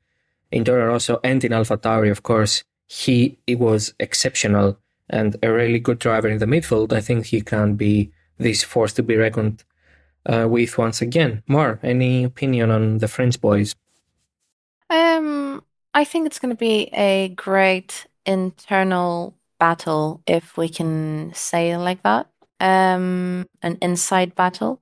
[0.51, 4.78] in Toro Rosso and in AlphaTauri, of course, he, he was exceptional
[5.10, 6.93] and a really good driver in the midfield.
[6.93, 9.65] I think he can be this force to be reckoned
[10.27, 11.43] uh, with once again.
[11.47, 13.74] Mar, any opinion on the French boys?
[14.90, 15.62] Um,
[15.94, 21.78] I think it's going to be a great internal battle, if we can say it
[21.78, 22.28] like that.
[22.60, 24.81] Um, an inside battle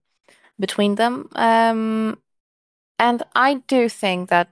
[0.59, 1.29] between them.
[1.35, 2.19] Um,
[2.99, 4.49] and I do think that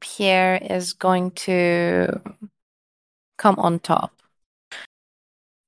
[0.00, 2.20] Pierre is going to
[3.36, 4.12] come on top.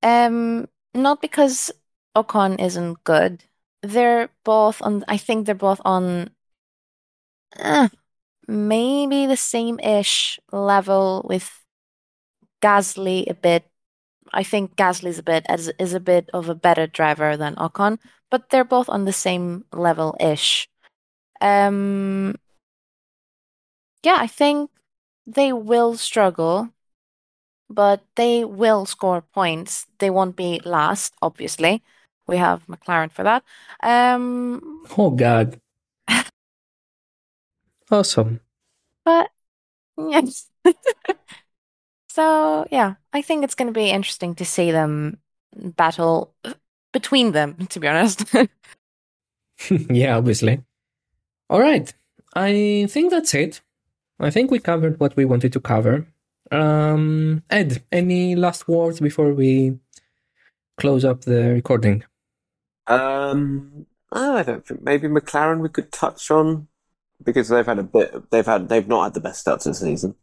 [0.02, 1.73] Um, not because
[2.16, 3.45] Ocon isn't good.
[3.82, 5.05] They're both on.
[5.09, 6.31] I think they're both on.
[7.59, 7.89] Uh,
[8.49, 11.65] maybe the same ish level with
[12.62, 13.65] Gasly a bit.
[14.32, 17.99] I think Gasly's a bit is, is a bit of a better driver than Ocon,
[18.31, 20.69] but they're both on the same level ish.
[21.41, 22.36] Um,
[24.03, 24.70] yeah, I think
[25.27, 26.70] they will struggle,
[27.69, 29.86] but they will score points.
[29.99, 31.82] They won't be last, obviously.
[32.26, 33.42] We have McLaren for that.
[33.82, 35.60] Um, oh God!
[37.90, 38.40] awesome.
[39.05, 39.30] But
[39.98, 40.48] yes.
[42.14, 45.18] So yeah, I think it's going to be interesting to see them
[45.52, 46.32] battle
[46.92, 47.66] between them.
[47.70, 48.24] To be honest.
[49.90, 50.62] yeah, obviously.
[51.51, 51.92] All right,
[52.36, 53.60] I think that's it.
[54.20, 56.06] I think we covered what we wanted to cover.
[56.52, 59.80] Um, Ed, any last words before we
[60.78, 62.05] close up the recording?
[62.86, 66.69] Um, I don't think maybe McLaren we could touch on
[67.23, 68.31] because they've had a bit.
[68.31, 70.15] They've had they've not had the best start to the season.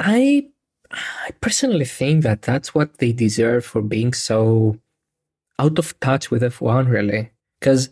[0.00, 0.48] I
[0.90, 4.78] I personally think that that's what they deserve for being so
[5.58, 7.30] out of touch with F1, really.
[7.58, 7.90] Because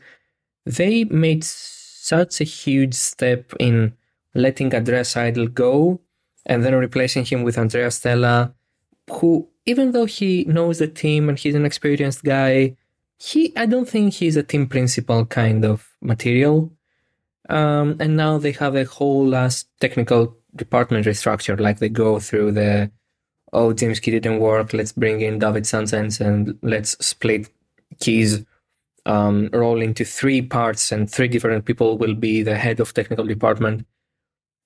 [0.64, 3.94] they made such a huge step in
[4.34, 6.00] letting Andrea Seidl go
[6.46, 8.54] and then replacing him with Andrea Stella,
[9.10, 12.76] who, even though he knows the team and he's an experienced guy,
[13.18, 16.72] he I don't think he's a team principal kind of material.
[17.48, 21.60] Um, and now they have a whole last technical department restructured.
[21.60, 22.90] Like they go through the,
[23.52, 24.72] oh, James Key didn't work.
[24.72, 27.48] Let's bring in David Sanchez and let's split
[28.00, 28.44] Key's
[29.04, 33.24] um, role into three parts, and three different people will be the head of technical
[33.24, 33.86] department.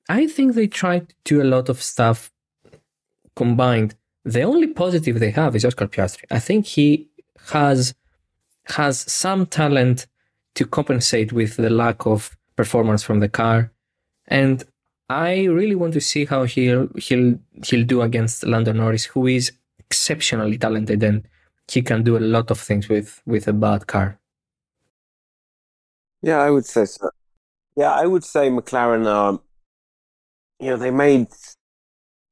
[0.08, 2.32] I think they tried to do a lot of stuff
[3.36, 3.94] combined.
[4.24, 6.24] The only positive they have is Oscar Piastri.
[6.30, 7.10] I think he
[7.48, 7.94] has
[8.66, 10.06] has some talent
[10.54, 13.72] to compensate with the lack of performance from the car,
[14.28, 14.64] and
[15.08, 19.52] I really want to see how he'll he'll he'll do against Lando Norris, who is
[19.78, 21.26] exceptionally talented and
[21.68, 24.18] he can do a lot of things with with a bad car.
[26.22, 27.10] Yeah, I would say so.
[27.76, 29.40] Yeah, I would say McLaren are.
[30.58, 31.28] You know, they made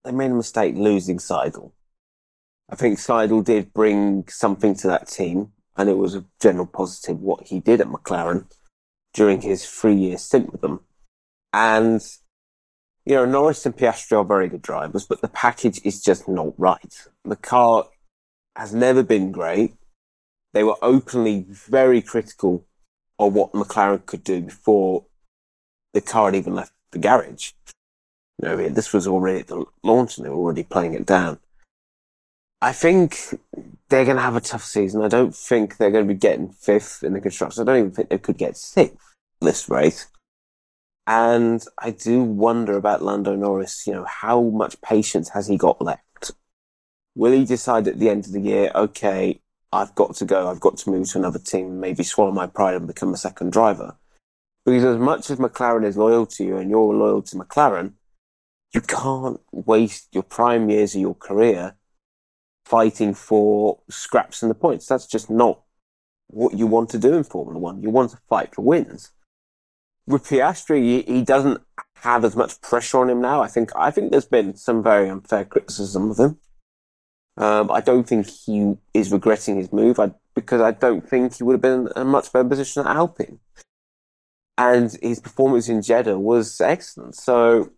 [0.05, 1.73] they made a mistake losing Seidl.
[2.71, 7.21] I think Seidl did bring something to that team, and it was a general positive
[7.21, 8.47] what he did at McLaren
[9.15, 10.81] during his three year stint with them.
[11.53, 12.05] And
[13.07, 16.53] you know, Norris and Piastri are very good drivers, but the package is just not
[16.59, 17.07] right.
[17.25, 17.87] The car
[18.57, 19.75] has never been great.
[20.53, 22.67] They were openly very critical
[23.19, 25.07] of what McLaren could do before
[25.95, 27.53] the car had even left the garage.
[28.43, 31.39] You know, this was already at the launch and they were already playing it down.
[32.61, 33.39] I think
[33.89, 35.03] they're going to have a tough season.
[35.03, 37.63] I don't think they're going to be getting fifth in the construction.
[37.63, 40.09] I don't even think they could get sixth this race.
[41.07, 43.87] And I do wonder about Lando Norris.
[43.87, 46.33] You know, how much patience has he got left?
[47.15, 49.41] Will he decide at the end of the year, okay,
[49.73, 52.75] I've got to go, I've got to move to another team, maybe swallow my pride
[52.75, 53.97] and become a second driver?
[54.67, 57.95] Because as much as McLaren is loyal to you and you're loyal to McLaren,
[58.75, 61.78] you can't waste your prime years of your career
[62.69, 64.87] fighting for scraps and the points.
[64.87, 65.63] That's just not
[66.27, 67.83] what you want to do in Formula One.
[67.83, 69.13] You want to fight for wins.
[70.07, 71.63] With Piastri, he, doesn't
[72.03, 73.43] have as much pressure on him now.
[73.43, 76.39] I think I think there's been some very unfair criticism of him.
[77.39, 81.45] Um, I don't think he is regretting his move I, because I don't think he
[81.45, 83.39] would have been in a much better position at Alpine.
[84.59, 87.15] And his performance in Jeddah was excellent.
[87.15, 87.71] So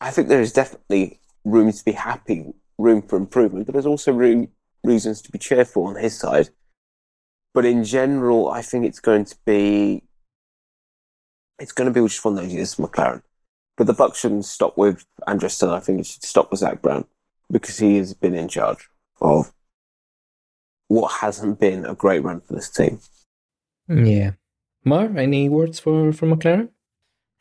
[0.00, 4.12] I think there is definitely room to be happy, room for improvement, but there's also
[4.12, 4.48] room,
[4.84, 6.50] reasons to be cheerful on his side.
[7.54, 10.02] But in general, I think it's going to be
[11.58, 13.22] it's going to be just one of those years, McLaren.
[13.76, 15.76] But the buck shouldn't stop with Andrea Stella.
[15.76, 17.06] I think it should stop with Zak Brown
[17.50, 18.88] because he has been in charge
[19.20, 19.52] of
[20.88, 23.00] what hasn't been a great run for this team.
[23.88, 24.32] Yeah.
[24.84, 26.68] Mar, any words for, for McLaren?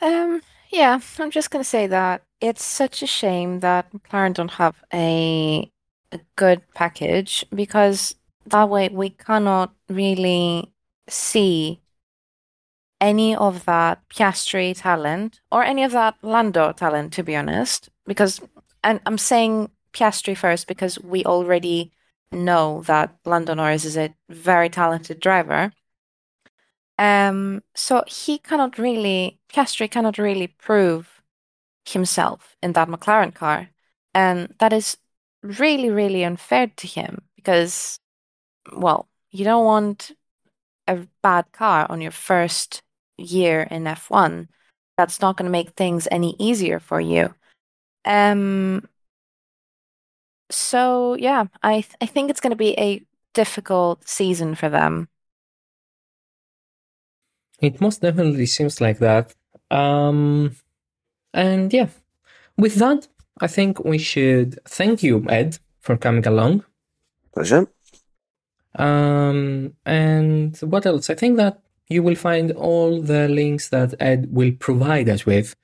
[0.02, 0.42] Um,
[0.72, 5.72] yeah, I'm just gonna say that it's such a shame that McLaren don't have a
[6.12, 10.72] a good package because that way we cannot really
[11.10, 11.82] see
[13.02, 17.90] any of that Piastri talent or any of that Lando talent, to be honest.
[18.06, 18.42] Because,
[18.84, 21.92] and I'm saying Piastri first because we already
[22.32, 25.72] know that Lando Norris is a very talented driver.
[26.98, 31.15] Um, so he cannot really, Piastri cannot really prove
[31.88, 33.70] himself in that McLaren car.
[34.14, 34.98] And that is
[35.44, 38.00] really, really unfair to him because,
[38.76, 40.12] well, you don't want
[40.88, 42.82] a bad car on your first
[43.18, 44.50] year in F1.
[44.98, 47.34] That's not going to make things any easier for you.
[48.06, 48.88] Um,
[50.50, 53.04] so yeah, I th- I think it's going to be a
[53.34, 55.10] difficult season for them.
[57.62, 59.34] It most definitely seems like that.
[59.72, 60.56] Um,
[61.36, 61.90] and yeah,
[62.58, 63.08] with that,
[63.40, 66.64] I think we should thank you, Ed, for coming along.
[67.34, 67.68] Pleasure.
[68.76, 71.10] Um, and what else?
[71.10, 71.60] I think that
[71.90, 75.56] you will find all the links that Ed will provide us with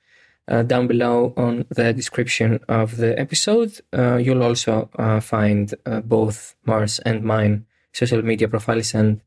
[0.48, 3.80] uh, down below on the description of the episode.
[3.92, 9.20] Uh, you'll also uh, find uh, both Mars and mine social media profiles and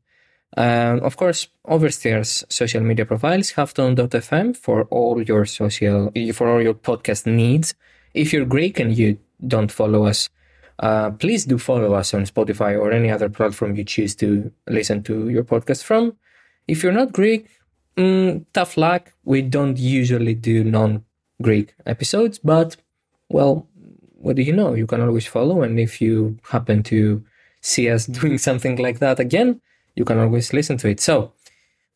[0.56, 6.74] um, of course, Oversteer's social media profiles, halftone.fm for all your social, for all your
[6.74, 7.74] podcast needs.
[8.14, 10.30] If you're Greek and you don't follow us,
[10.78, 15.02] uh, please do follow us on Spotify or any other platform you choose to listen
[15.04, 16.16] to your podcast from.
[16.66, 17.48] If you're not Greek,
[17.96, 19.12] mm, tough luck.
[19.24, 21.04] We don't usually do non
[21.42, 22.76] Greek episodes, but
[23.28, 23.68] well,
[24.14, 24.74] what do you know?
[24.74, 25.62] You can always follow.
[25.62, 27.22] And if you happen to
[27.60, 29.60] see us doing something like that again,
[29.96, 31.00] you can always listen to it.
[31.00, 31.32] So,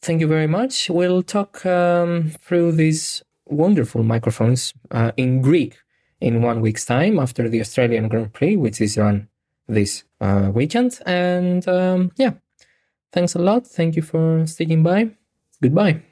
[0.02, 0.90] thank you very much.
[0.90, 5.76] We'll talk um, through these wonderful microphones uh, in Greek
[6.20, 9.28] in one week's time after the Australian Grand Prix, which is run
[9.68, 11.00] this uh, weekend.
[11.06, 12.32] And um, yeah,
[13.12, 13.66] thanks a lot.
[13.66, 15.10] Thank you for sticking by.
[15.62, 16.09] Goodbye.